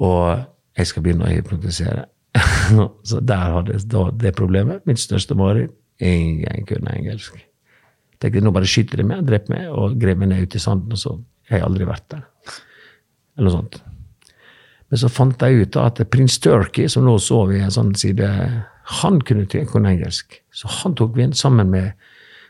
[0.03, 0.41] Og
[0.75, 2.03] jeg skal begynne å hypnotisere.
[3.07, 4.83] så der hadde jeg det problemet.
[4.89, 5.71] Mitt største mareritt.
[6.03, 7.39] Ingen kunne engelsk.
[8.21, 10.91] Tenkte nå bare skyter de meg, dreper meg og grev meg ned ute i sanden,
[10.93, 11.13] og så
[11.47, 12.27] har jeg aldri vært der.
[13.37, 13.79] Eller noe sånt.
[14.91, 17.95] Men så fant jeg ut da at prins Turkey, som nå sov i en sånn
[17.97, 18.27] side,
[19.01, 20.41] han kunne, kunne engelsk.
[20.53, 21.95] Så han tok vi inn sammen med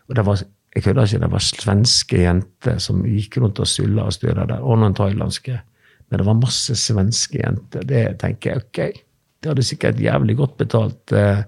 [0.07, 0.43] og det var,
[0.77, 4.61] Jeg kødder ikke, det var svenske jenter som gikk rundt og sulla og styra der,
[4.61, 5.55] og noen thailandske.
[6.07, 7.85] Men det var masse svenske jenter.
[7.89, 8.99] Det tenker jeg, ok,
[9.41, 11.41] det hadde sikkert jævlig godt betalt eh,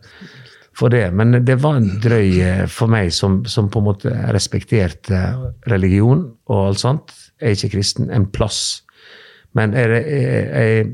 [0.74, 1.04] for det.
[1.14, 5.22] Men det var en drøy eh, for meg som, som på en måte respekterte
[5.70, 7.14] religion og alt sånt.
[7.38, 8.10] Jeg er ikke kristen.
[8.10, 8.82] En plass.
[9.54, 10.90] Men jeg, jeg, jeg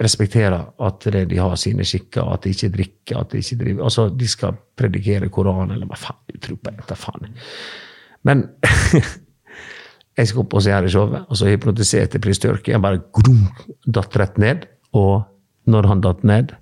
[0.00, 3.84] respekterer at det, de har sine skikker, at de ikke drikker, at de ikke driver
[3.86, 7.36] Altså, de skal predikere Koranen, eller hva faen du tror på, etter faen.
[8.26, 8.42] Men
[10.18, 12.74] jeg skal opp og se her i showet, og så hypnotiserte prins Tørke.
[12.74, 13.46] Han bare grum,
[13.86, 14.66] datt rett ned.
[14.94, 15.22] Og
[15.70, 16.54] når han datt ned,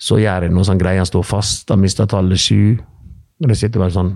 [0.00, 2.76] så gjør jeg noe sånn greie, han står fast, han mister tallet sju.
[3.40, 4.12] Men det sitter bare sånn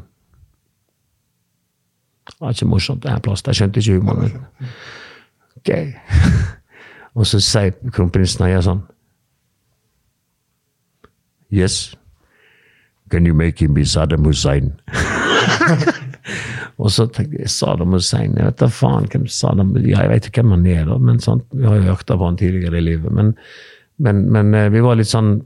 [2.29, 3.43] Det var ikke morsomt, det her plass.
[3.47, 4.31] Jeg skjønte ikke humoren.
[4.37, 4.73] min.
[5.59, 5.71] Ok.
[7.19, 8.87] og så sier kronprinsen og jeg sånn
[11.49, 11.95] Yes.
[13.11, 14.75] Can you make him be Saddam Hussein?
[16.79, 20.29] Og så tenkte jeg Saddam Hussein Jeg vet da faen hvem Saddam ja, Jeg vet
[20.29, 21.47] ikke hvem han er, da, men sant?
[21.57, 23.15] vi har jo hørt av han tidligere i livet.
[23.15, 23.33] Men,
[23.97, 25.39] Men, men eh, vi var litt sånn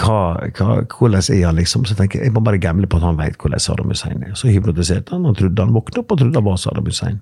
[0.00, 0.18] hva,
[0.56, 1.86] hva, Hvordan er han, liksom?
[1.88, 4.34] Så tenker jeg jeg må bare gamble på at han vet hvordan Saddam Hussein er.
[4.34, 7.20] Så hypnotiserte han, og trodde han våknet opp og trodde han var Saddam Hussein.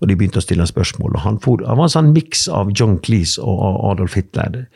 [0.00, 1.16] Og de begynte å stille spørsmål.
[1.16, 4.66] og Han, for, han var en sånn miks av John Cleese og, Adolf Hitler.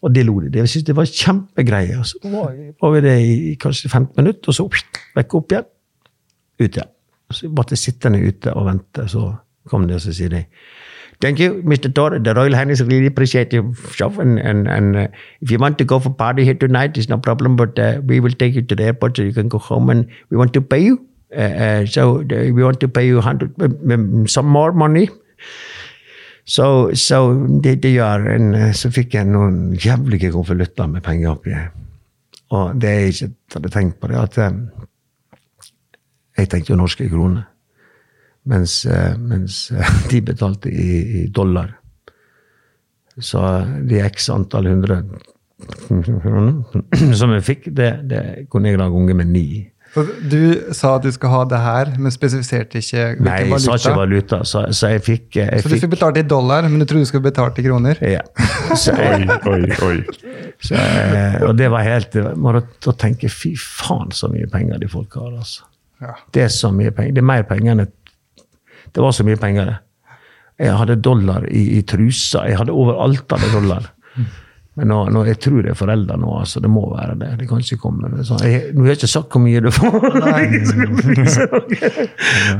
[0.00, 0.52] Og det lo de.
[0.58, 1.98] Jeg syntes det var kjempegreie.
[1.98, 4.68] Og Så var, var vi det i kanskje 15 minutter, og så
[5.16, 5.68] vekk opp igjen.
[6.60, 6.92] Ut igjen.
[7.30, 9.08] Så ble jeg sittende ute og vente.
[9.10, 9.26] Så
[9.70, 10.46] kom de, og så sier de
[11.20, 11.92] Thank you, Mr.
[11.92, 12.18] Thor.
[12.18, 14.18] The Royal Highness really appreciate your stuff.
[14.18, 15.08] And, and, and uh,
[15.42, 17.56] if you want to go for party here tonight, it's no problem.
[17.56, 19.90] But uh, we will take you to the airport so you can go home.
[19.90, 21.09] And we want to pay you.
[21.30, 25.08] Uh, so we want to pay you hundred, um, some more money.
[26.44, 31.36] Så, so det, det gjør en, uh, Så fikk jeg noen jævlige konvolutter med penger
[31.36, 31.54] oppi.
[32.50, 34.38] Og det jeg ikke hadde tenkt på, det at
[36.40, 37.44] jeg tenkte jo norske kroner.
[38.48, 40.88] Mens, eh, mens eh, de betalte i,
[41.20, 41.76] i, dollar.
[43.20, 43.42] Så
[43.88, 45.02] de x antall hundre
[47.20, 49.46] som jeg fikk, det, det kunne jeg da gange med ni.
[49.90, 53.62] Så du sa at du skal ha det her, men spesifiserte ikke hvilken Nei, jeg
[53.64, 54.38] sa ikke valuta.
[54.46, 57.10] Så, så jeg fikk jeg Så du fikk betalt i dollar, men du trodde du
[57.10, 57.98] skulle betalt i kroner?
[58.06, 58.22] Ja.
[58.78, 59.96] Så, Oi, oi, oi.
[60.62, 60.78] så,
[61.48, 65.32] og det var helt da da tenke fy faen så mye penger de folk har,
[65.42, 65.66] altså.
[66.00, 66.14] Ja.
[66.32, 67.16] Det er så mye penger.
[67.18, 67.96] Det er mer penger enn et
[68.94, 69.78] Det var så mye penger, det.
[70.60, 72.44] Jeg hadde dollar i, i trusa.
[72.48, 73.90] Jeg hadde overalt hadde dollar.
[74.78, 76.30] Men nå, nå, jeg tror det er foreldre nå.
[76.40, 77.30] altså Det må være det.
[77.40, 78.42] Det kan ikke komme med sånn.
[78.46, 79.96] Jeg, nå har jeg ikke sagt hvor mye du får.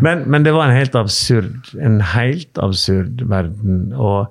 [0.05, 3.93] men, men det var en helt absurd en helt absurd verden.
[3.95, 4.27] Og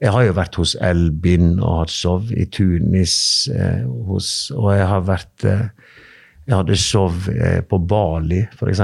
[0.00, 3.14] jeg har jo vært hos Elbin og hatt show i Tunis.
[3.52, 5.68] Eh, hos, og jeg har vært eh,
[6.48, 8.80] Jeg hadde show eh, på Bali, f.eks.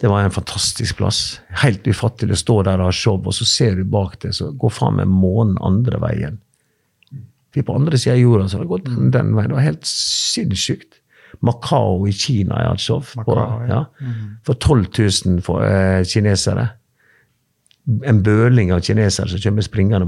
[0.00, 1.38] Det var en fantastisk plass.
[1.62, 4.48] Helt ufattelig å stå der og ha show, og så ser du bak deg, så
[4.50, 6.40] går faen meg månen andre veien.
[7.54, 9.50] Vi er på andre sida av jorda, så det gått den, den veien.
[9.50, 11.00] Det var helt sinnssykt.
[11.46, 12.98] Makao i Kina altså.
[13.16, 13.38] Macau, på,
[13.68, 13.80] ja.
[14.02, 14.12] ja,
[14.46, 16.66] for 12 000 for, eh, kinesere.
[18.06, 20.06] En bøling av kinesere som kommer springende.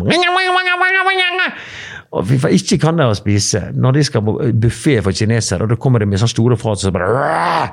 [2.13, 3.71] Og vi får ikke kan de å spise.
[3.73, 6.83] Når de skal på buffé for kinesere, og da kommer de med sånne store fat,
[6.83, 7.71] så bare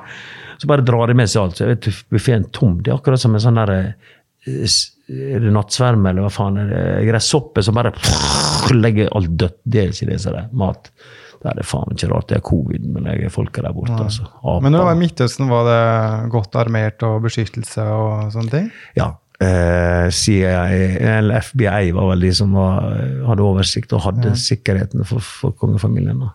[0.60, 1.60] så bare drar de med seg alt.
[1.60, 2.80] Så vet buffeen tom.
[2.84, 4.78] Det er akkurat som en sånn der eh,
[5.10, 6.60] Er det nattsverme, eller hva faen?
[6.60, 7.94] Er det gresshoppe som bare
[8.76, 9.58] legger alt dødt?
[9.64, 10.46] Det er kinesere.
[10.52, 10.90] Mat.
[11.40, 12.28] Det er det faen ikke rart.
[12.28, 13.96] Det er covid, men jeg er folka der borte.
[13.96, 14.28] altså.
[14.60, 18.66] Men når det var i Midtøsten, var det godt armert og beskyttelse og sånne ting?
[18.98, 19.14] Ja.
[19.40, 20.66] Eh, CIA,
[21.16, 22.90] eller FBI var vel de som var,
[23.24, 26.20] hadde oversikt og hadde sikkerheten for, for kongefamilien.
[26.20, 26.34] da.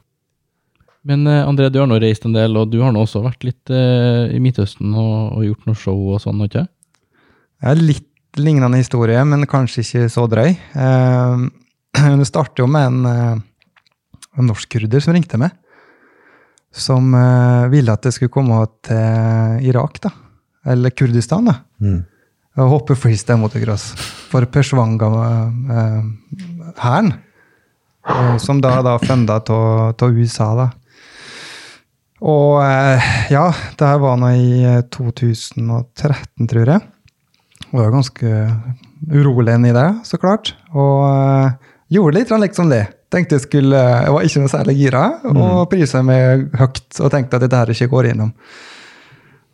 [1.05, 3.45] Men eh, André, du har nå reist en del, og du har nå også vært
[3.45, 6.65] litt eh, i Midtøsten og, og gjort noe show og sånn, ikke?
[7.61, 10.49] Det er litt lignende historie, men kanskje ikke så drøy.
[10.57, 11.45] Eh,
[12.19, 13.35] det starter jo med en, eh,
[14.39, 15.51] en norsk-kurder som ringte meg.
[16.75, 20.09] Som eh, ville at jeg skulle komme til Irak, da.
[20.65, 21.53] Eller Kurdistan, da.
[21.79, 22.05] Mm.
[22.55, 23.95] Og hoppe freestyle motocross
[24.31, 27.13] for Peshwanga-hæren.
[27.13, 30.69] eh, som da er funda av USA, da.
[32.25, 32.61] Og
[33.29, 36.81] ja, det her var nå i eh, 2013, tror jeg.
[37.71, 38.27] Og jeg var ganske
[39.11, 40.55] urolig inni det, så klart.
[40.71, 41.03] Og
[41.93, 42.85] gjorde litt liksom det.
[43.13, 47.37] Tenkte jeg skulle, jeg var ikke noe særlig gira, og prisa meg høyt og tenkte
[47.37, 48.31] at dette her ikke går gjennom.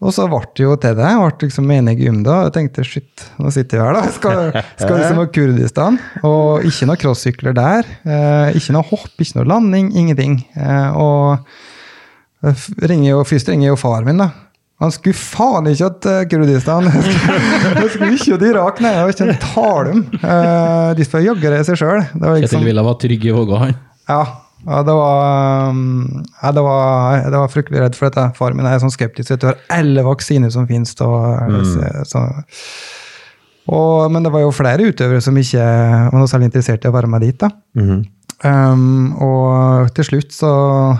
[0.02, 1.06] Og så ble det jo til det.
[1.06, 2.38] Jeg ble liksom menig om det.
[2.48, 4.14] Jeg tenkte shit, nå sitter jeg her, da.
[4.16, 4.40] Skal,
[4.80, 6.00] skal liksom ha Kurdistan.
[6.26, 7.92] Og ikke noe crossykler der.
[8.02, 10.40] Eh, ikke noe hopp, ikke noe landing, ingenting.
[10.58, 11.46] Eh, og
[12.82, 14.32] ringer jo, først ringer jo far min, da.
[14.82, 16.88] Han skulle faen ikke til Kurdistan.
[16.92, 18.94] Han skulle ikke til Irak, nei.
[18.96, 20.06] Det var ikke en tale om.
[20.24, 22.06] Uh, de skal jaggu det seg sjøl.
[22.18, 23.76] Kjetil Villa var trygg i våga, han.
[24.10, 24.24] Ja,
[24.66, 28.26] ja, det var, um, ja, det var det var fryktelig redd for dette.
[28.38, 29.34] Faren min er sånn skeptisk.
[29.42, 30.94] Du, har alle vaksiner som finnes.
[30.98, 31.10] Da,
[31.66, 32.26] så, så,
[33.72, 36.96] og, men det var jo flere utøvere som ikke var noe særlig interessert i å
[36.98, 37.38] være med dit.
[37.42, 37.54] da.
[37.78, 38.02] Mhm.
[38.42, 40.50] Um, og til slutt så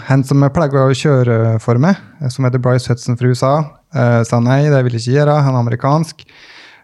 [0.06, 1.98] Han som jeg pleier å kjøre for meg,
[2.30, 3.54] som heter Bryce Hudson fra USA,
[3.98, 5.38] uh, sa nei, det vil jeg ikke gjøre.
[5.48, 6.26] Han er amerikansk.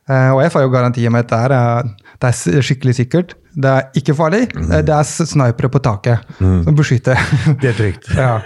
[0.07, 3.35] Uh, og jeg får jo garanti om at det er, eh, det er skikkelig sikkert.
[3.51, 4.45] Det er ikke farlig.
[4.55, 4.71] Mm.
[4.87, 7.19] Det er snipere på taket som beskytter.
[7.61, 8.07] Det er trygt.
[8.15, 8.39] ja.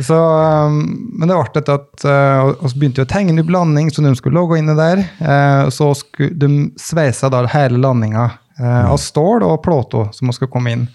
[0.00, 0.78] Så, um,
[1.20, 4.00] men det ble dette at uh, og så begynte vi å tegne opp landing, så
[4.00, 5.02] de skulle logge inne der.
[5.20, 8.30] Uh, så skulle de sveisa da hele landinga
[8.62, 10.86] uh, av stål og plåto som skulle komme inn.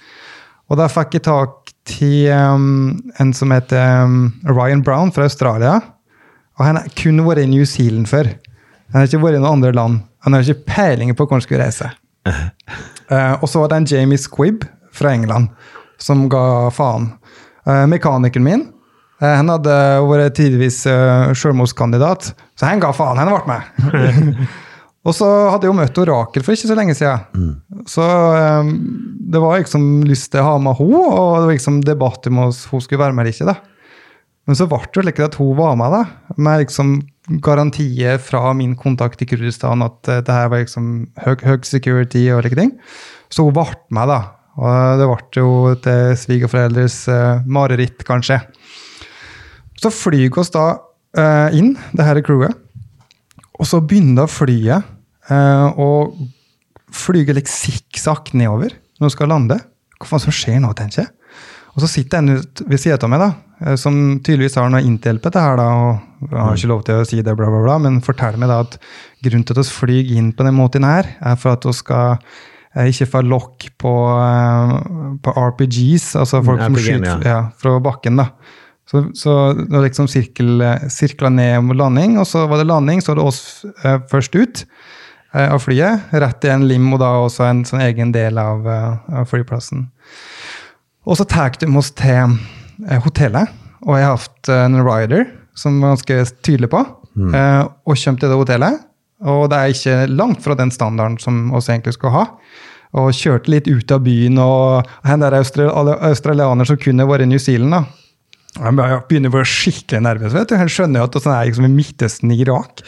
[0.67, 5.77] Og da fikk jeg tak til um, en som heter um, Ryan Brown fra Australia.
[6.57, 8.33] Og han har kun vært i New Zealand før.
[8.91, 10.01] Han har ikke vært i noen andre land.
[10.25, 11.89] Han har ikke peiling på hvor han skulle reise.
[12.27, 15.53] Uh, og så var det en Jamie Squibb fra England
[16.01, 17.13] som ga faen.
[17.67, 18.61] Uh, mekanikeren min
[19.19, 19.73] eh, han hadde
[20.07, 23.19] vært tidvis uh, selvmordskandidat, så han ga faen.
[23.19, 24.47] Han ble med.
[25.07, 27.51] og så hadde jeg jo møtt Orakel for ikke så lenge siden.
[27.87, 28.71] Så um,
[29.31, 32.41] det var liksom lyst til å ha med henne, og det var liksom debatt om
[32.43, 32.53] hun
[32.83, 33.47] skulle være med eller ikke.
[33.47, 33.55] da.
[34.47, 36.97] Men så ble det jo slik at hun var med, da, med liksom
[37.43, 40.89] garantier fra min kontakt i Kurdistan at uh, det her var liksom
[41.23, 42.75] høy, høy security og like ting.
[43.31, 44.19] Så hun ble med, da.
[44.57, 45.55] Og det ble jo
[45.87, 48.41] til svigerforeldres uh, mareritt, kanskje.
[49.79, 52.59] Så flyr vi oss da uh, inn, det her er crewet.
[53.57, 54.96] Og så begynner flyet
[55.31, 56.33] uh, flyger
[56.97, 59.59] flyge litt sikksakk nedover når hun skal lande.
[59.97, 61.13] Hva faen som skjer nå, tenker jeg.
[61.77, 63.29] Og så sitter en ut ved siden av meg, da,
[63.61, 67.01] eh, som tydeligvis har noe intel på dette her, da, og har ikke lov til
[67.01, 68.79] å si det, bla, bla, bla, men forteller meg da at
[69.21, 72.17] grunnen til at vi flyr inn på den måten her, er for at vi skal
[72.17, 74.73] eh, ikke få lokk på, eh,
[75.21, 78.23] på RPGs, altså folk som RPG-en, skyter ja, fra bakken.
[78.23, 78.31] da.
[78.89, 83.03] Så, så det var liksom sirkel, sirkla ned mot landing, og så var det landing,
[83.03, 83.41] så var det oss
[83.83, 84.95] eh, først ut eh,
[85.33, 86.11] av flyet.
[86.11, 89.87] Rett i en lim, og da, også en sånn egen del av, eh, av flyplassen.
[91.07, 92.35] Og så tar de oss til
[92.87, 93.51] eh, hotellet,
[93.85, 96.83] og jeg har hatt eh, en rider som var ganske tydelig på,
[97.31, 98.81] eh, og kommer til det hotellet.
[99.27, 102.25] Og det er ikke langt fra den standarden som vi egentlig skal ha.
[102.97, 107.41] Og kjørte litt ut av byen, og han der australianer som kunne vært i New
[107.41, 107.85] Zealand, da.
[108.57, 108.73] Jeg
[109.09, 110.33] begynner å bli skikkelig nervøs.
[110.33, 110.55] vet du.
[110.57, 112.81] Han skjønner jo at det er liksom i Midtøsten Irak.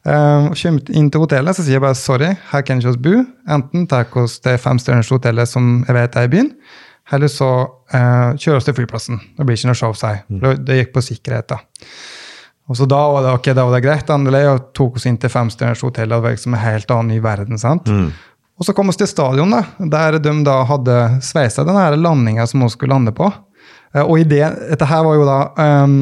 [0.00, 3.18] Uh, kommer inn til hotellet, så sier jeg bare sorry, her kan ikke oss bo.
[3.52, 6.48] Enten tar vi oss det femstjerners hotellet som jeg vet er i byen,
[7.12, 9.20] eller så uh, kjører oss til flyplassen.
[9.36, 10.56] Det blir ikke noe show, sier jeg.
[10.64, 11.60] Det gikk på sikkerhet, da.
[12.70, 15.18] Og så da var det, ok, da var det greit, endelig, og tok oss inn
[15.20, 16.14] til femstjerners hotellet.
[16.14, 17.88] Det var liksom en helt annen ny verden, sant?
[18.60, 22.62] Og så kom vi til stadion, da, der de da hadde sveisa den landinga som
[22.62, 23.26] vi skulle lande på.
[23.94, 25.38] Eh, Og i det, dette her var jo da
[25.84, 25.94] um,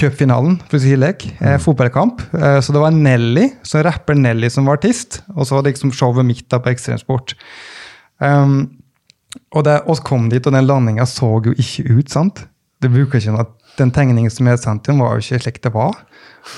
[0.00, 2.22] cupfinalen, for å si det lek, eh, fotballkamp.
[2.34, 5.74] Eh, så det var Nelly, så rapper Nelly som var artist, og så var det
[5.74, 7.36] liksom showet mitt da på Ekstremsport.
[8.18, 8.80] Um,
[9.54, 12.46] og det, oss kom dit, og den landinga så jo ikke ut, sant?
[12.82, 15.72] Det bruker ikke noe, Den tegningen som jeg sendte henne, var jo ikke slik det
[15.74, 15.96] var.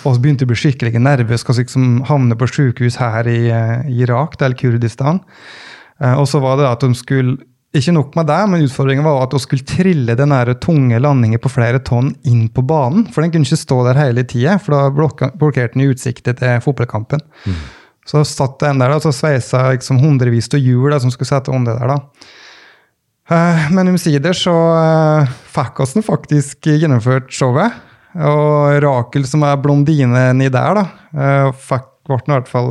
[0.05, 3.39] Og så begynte jeg å bli skikkelig nervøs, skal liksom havne på sykehus her i,
[3.49, 5.23] i Irak, eller Kurdistan.
[5.97, 7.39] Og så var det da at de skulle
[7.81, 11.53] ikke nok med det, men utfordringen var at hun skulle trille den tunge landingen på
[11.53, 13.07] flere tonn inn på banen.
[13.13, 16.63] For den kunne ikke stå der hele tida, for da blokkerte den i utsiktet til
[16.65, 17.23] fotballkampen.
[18.07, 21.75] Så satt den der, og så sveisa liksom hundrevis av hjul som skulle sette det
[21.75, 21.91] der.
[21.91, 21.99] da.
[23.31, 27.75] Eh, Men omsider så eh, fikk oss den faktisk gjennomført showet.
[28.17, 32.69] Og Rakel, som er blondinen i der, da, eh, fikk ble i hvert fall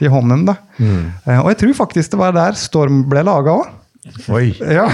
[0.00, 0.46] til hånden.
[0.48, 0.54] da.
[0.80, 1.10] Mm.
[1.42, 3.66] Og jeg tror faktisk det var der Storm ble laga òg.
[4.32, 4.50] Oi.
[4.60, 4.86] Ja.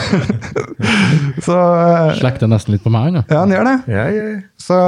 [1.46, 3.18] så eh, Slekter nesten litt på meg, han.
[3.20, 3.22] ja.
[3.30, 3.76] ja, han gjør det.
[3.92, 4.24] Ja, ja.
[4.64, 4.78] Så,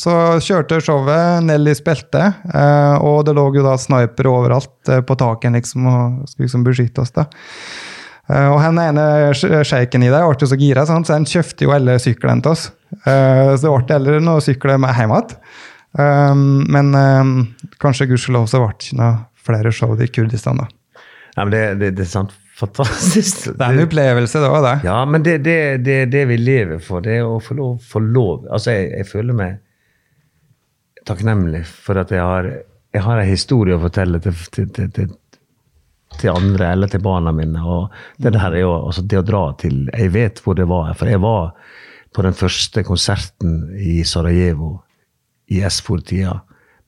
[0.00, 0.14] så
[0.44, 5.54] kjørte showet, Nelly spilte, eh, og det lå jo da snipere overalt eh, på taket
[5.56, 7.14] liksom, og skulle liksom beskytte oss.
[7.16, 7.26] da.
[8.30, 9.04] Eh, og han ene
[9.36, 12.54] sj- sjeiken i det ble jo så gira, så han kjøpte jo alle syklene til
[12.54, 12.68] oss.
[13.04, 15.38] Eh, så det ble heller noen sykler med hjem igjen.
[15.94, 17.28] Um, men um,
[17.78, 19.12] kanskje gudskjelov så ble det ikke noe
[19.46, 20.58] flere show i Kurdistan.
[20.58, 20.66] da.
[21.36, 23.50] Nei, men det, det, det er sant fantastisk.
[23.52, 24.74] Det er en opplevelse, det òg, det.
[24.86, 27.04] Ja, men det er det, det, det vi lever for.
[27.04, 28.46] Det er å få lov, få lov.
[28.46, 29.60] Altså, jeg, jeg føler meg
[31.08, 32.48] takknemlig for at jeg har,
[32.94, 35.12] jeg har en historie å fortelle til, til, til, til,
[36.20, 37.60] til andre eller til barna mine.
[37.60, 40.94] Og det, der er jo, altså det å dra til Jeg vet hvor det var.
[40.98, 41.52] For jeg var
[42.14, 44.76] på den første konserten i Sarajevo
[45.52, 46.38] i S4-tida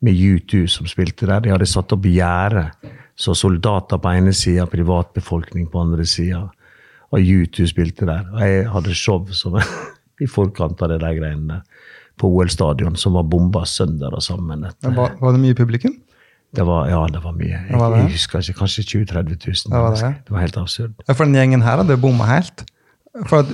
[0.07, 1.43] med U2 som spilte der.
[1.43, 2.69] De hadde satt opp gjerde.
[3.17, 6.43] Så soldater på ene sida, privatbefolkning på andre sida.
[7.15, 8.27] Og U2 spilte der.
[8.35, 9.57] Og jeg hadde show som,
[10.23, 11.63] i forkant av det der greiene.
[12.17, 14.65] På OL-stadion, som var bomba sønder og sammen.
[14.65, 15.97] Men Var, var det mye publikum?
[16.57, 17.59] Det var, ja, det var mye.
[17.69, 17.99] Jeg, var det?
[18.05, 19.75] jeg husker ikke, kanskje 20 000-30 000.
[19.75, 20.13] Det var det.
[20.25, 20.95] det var helt absurd.
[21.11, 22.65] For den gjengen her hadde bomma helt.
[23.29, 23.49] For at,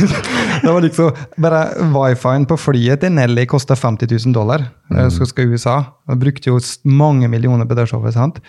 [0.64, 1.10] det var liksom
[1.44, 1.58] Bare
[1.92, 4.64] wifien på flyet til Nelly kosta 50 000 dollar.
[4.92, 5.10] Mm.
[5.12, 5.76] Så skal USA.
[6.08, 8.16] De brukte jo mange millioner på det showet.
[8.16, 8.40] sant?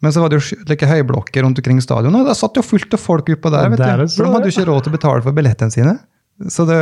[0.00, 2.92] Men så var det jo like høyblokker rundt omkring stadionet, og der satt jo fullt
[2.94, 3.68] av folk oppå der.
[3.72, 4.06] vet Der du.
[4.14, 5.94] For de hadde jo ikke råd til å betale for billettene sine.
[6.46, 6.76] Så, det,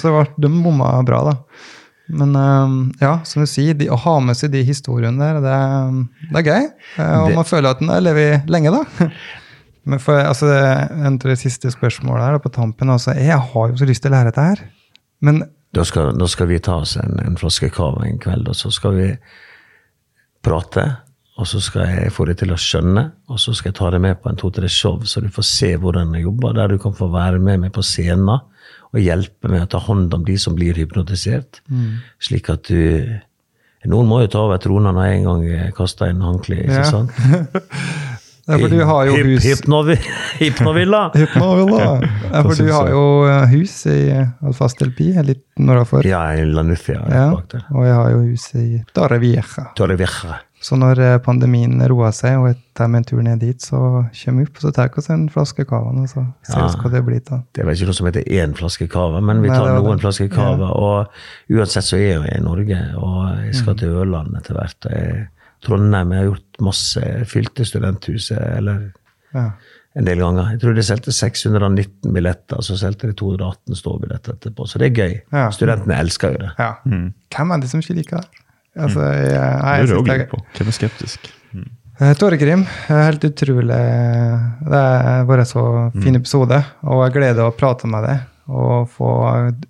[0.00, 1.34] så det var, de bomma bra, da.
[2.08, 2.72] Men eh,
[3.04, 5.58] ja, som du sier, de, å ha med seg de historiene der, det,
[6.32, 6.66] det er gøy.
[7.00, 9.10] Eh, Og Det- man føler at en lever lenge, da.
[9.88, 13.36] Men for, altså, det- en av de siste spørsmålene her da, på tampen altså, Jeg
[13.36, 14.64] har jo så lyst til å lære dette her.
[15.20, 15.44] Men
[15.76, 18.72] Da skal, da skal vi ta oss en, en flaske cava en kveld, og så
[18.72, 19.10] skal vi
[20.44, 20.84] prate.
[21.36, 24.00] Og så skal jeg få det til å skjønne, og så skal jeg ta det
[24.04, 26.94] med på en to-tre show, så du får se hvordan jeg jobber, der du kan
[26.94, 28.28] få være med meg på scenen
[28.94, 31.58] og hjelpe med å ta hånd om de som blir hypnotisert,
[32.22, 33.08] slik at du
[33.84, 36.84] Noen må jo ta over trona når jeg en gang kaster inn håndkleet, ikke Ja.
[36.88, 37.10] sant?
[38.44, 39.94] Ja, for du har jo hus hypnovi-
[40.36, 40.98] Hypnovilla!
[41.16, 41.84] Hypnovilla.
[42.28, 44.00] Ja, for du har jo eh, hus i
[44.44, 46.04] Alfastelpi, litt nordafor.
[46.04, 49.44] Ja, i Lanufia Ja, og jeg har jo hus i Torrevieja.
[49.80, 50.36] Torrevieja.
[50.64, 53.76] Så når eh, pandemien roer seg, og jeg tar meg en tur ned dit, så
[54.16, 55.90] kommer vi opp og så tar vi oss en flaske cava.
[55.92, 56.80] Og så ser vi Ja.
[56.80, 57.42] hva det blir da.
[57.52, 60.00] Det er vel ikke noe som heter én flaske cava, men vi Nei, tar noen
[60.00, 60.70] flasker cava.
[60.72, 61.08] Og
[61.58, 64.86] uansett så er jeg jo i Norge, og jeg skal til Ørland etter hvert.
[64.86, 65.28] og jeg-
[65.64, 68.92] Trondheim jeg har gjort masse, fylte studenthuset eller
[69.34, 69.50] Ja.
[69.96, 70.50] en del ganger.
[70.52, 74.66] Jeg tror de solgte 619 billetter, så solgte de 218 ståbilletter etterpå.
[74.68, 75.20] Så det er gøy.
[75.32, 75.50] Ja.
[75.50, 76.50] Studentene elsker jo det.
[76.58, 76.72] ja.
[76.84, 78.28] Hvem er det som ikke liker det?
[78.76, 80.28] Altså, jeg, nei, jeg jeg er gøy.
[80.30, 80.38] på.
[80.58, 81.28] Hvem er skeptisk?
[81.54, 81.66] Mm.
[82.18, 83.80] Torgrim, eh, helt utrolig.
[84.66, 85.62] Det har vært så
[86.02, 88.24] fin episode, og jeg gleder å prate med deg.
[88.50, 89.10] Og få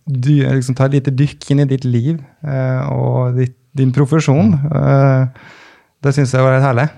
[0.09, 4.55] du, liksom, ta et lite dykk inn i ditt liv eh, og ditt, din profesjon.
[4.73, 5.27] Eh,
[6.03, 6.89] det syns jeg var helt herlig.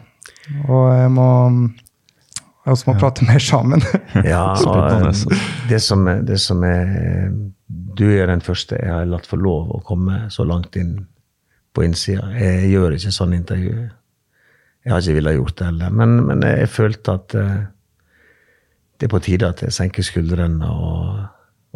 [0.71, 1.27] Og jeg må
[2.67, 3.83] jeg også må prate mer sammen.
[4.27, 5.05] Ja, og
[5.71, 7.31] det som, er- det som er
[7.99, 10.97] Du er den første jeg har latt få lov å komme så langt inn
[11.77, 12.27] på innsida.
[12.41, 13.87] Jeg gjør ikke sånne intervju.
[14.87, 15.97] Jeg har ikke villet gjort det heller.
[16.01, 17.57] Men, men jeg følte at eh,
[18.97, 21.25] det er på tide at jeg senker skuldrene og,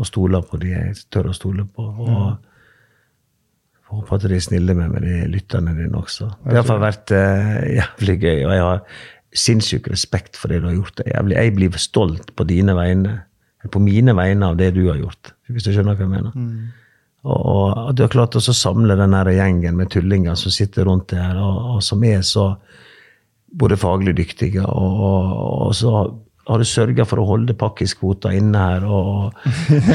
[0.00, 1.84] og stoler på de jeg tør å stole på.
[1.84, 2.38] Og
[3.90, 6.28] håper at de er snille med meg, de lytterne dine også.
[6.44, 8.44] Det har iallfall vært eh, jævlig gøy.
[8.44, 8.84] og jeg har
[9.40, 11.02] sinnssyk respekt for det du har gjort.
[11.06, 13.20] Jeg jeg blir stolt på dine vegne,
[13.70, 15.34] på mine vegne av det du har gjort.
[15.50, 16.32] Hvis du skjønner hva jeg mener.
[16.34, 16.79] Og,
[17.20, 21.36] og at du har klart å samle den gjengen med tullinger som sitter rundt der,
[21.36, 22.54] og, og som er så
[23.50, 25.94] både faglig dyktige, og, og, og så
[26.50, 29.36] har du sørga for å holde pakkiskvota inne her, og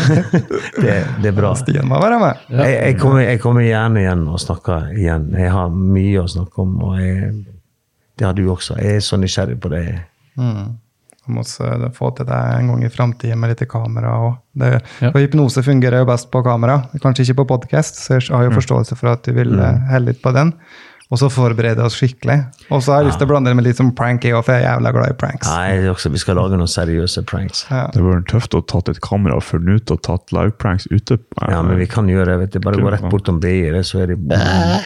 [0.84, 1.52] det, det er bra.
[1.58, 2.46] Stian må være med.
[2.54, 5.28] Jeg, jeg, kommer, jeg kommer gjerne igjen og snakker igjen.
[5.36, 7.34] Jeg har mye å snakke om, og jeg,
[8.16, 8.78] det har du også.
[8.80, 9.84] Jeg er så nysgjerrig på det.
[10.40, 10.76] Mm.
[11.26, 14.16] Jeg må også få til det en gang i framtida med litt kamera.
[14.54, 15.12] Det, Ja.
[15.12, 18.52] for hypnose fungerer jo best på kamera, kanskje ikke på podkast, så jeg har jo
[18.52, 19.88] forståelse for at du vil mm.
[19.90, 20.54] helle litt på den.
[21.14, 22.40] Og så forberede oss skikkelig.
[22.74, 24.56] Og så har jeg lyst til å blande det med litt som prank, jeg for
[24.56, 25.50] jeg er jævla glad i pranks.
[25.52, 27.62] Nei, også, Vi skal lage noen seriøse pranks.
[27.70, 27.84] Ja.
[27.94, 31.20] Det hadde vært tøft å tatt et kamera og funnet ut og tatt livepranks ute.
[31.46, 32.40] Ja, men vi kan gjøre det.
[32.40, 32.60] vet du.
[32.66, 34.82] Bare gå rett bortom det, så er de Ja,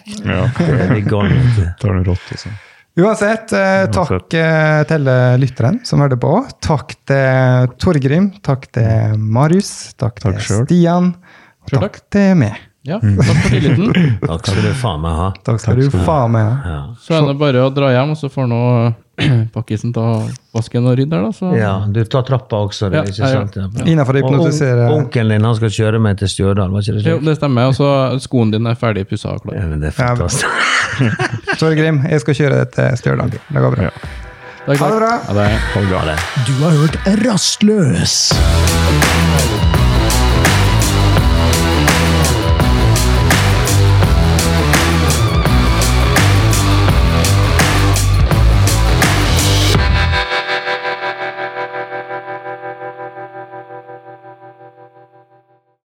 [0.59, 1.39] Det er de gone.
[1.79, 2.51] tar rått, altså.
[2.99, 6.33] Uansett, eh, takk eh, til lytteren som hørte på.
[6.65, 8.31] Takk til Torgrim.
[8.45, 9.93] Takk til Marius.
[9.99, 10.65] Takk, Takk til selv.
[10.67, 11.13] Stian.
[11.63, 12.68] Og takk, takk til meg.
[12.89, 13.93] Ja, takk for tilliten.
[14.29, 15.27] Takk skal du faen meg ha.
[15.45, 16.55] Takk skal du faen meg ha.
[16.73, 16.79] Ja.
[17.03, 18.59] Så er det bare å dra hjem, og så får nå
[19.55, 20.05] pakkisen ta
[20.55, 21.31] vasken og rydde der, da.
[21.35, 21.49] Så.
[21.59, 23.57] ja, du tar trappa også, det, Ja, ikke sant?
[23.59, 23.67] Ja.
[23.85, 24.87] Innenfor å Og on- hypnotisere.
[24.95, 27.67] Onkelen din han skal kjøre meg til Stjørdal, var ikke det Jo, det stemmer.
[27.71, 27.89] Og så
[28.23, 29.59] skoene dine er ferdig pussa og klar.
[29.59, 30.47] Ja, men det er fantastisk.
[31.61, 33.35] Torgrim, jeg skal kjøre deg til Stjørdal.
[33.35, 33.91] Det går bra.
[34.69, 35.11] Takk, Ha det bra.
[35.27, 35.49] Ha det.
[35.73, 36.17] Ha det.
[36.47, 38.17] Du har hørt Rastløs.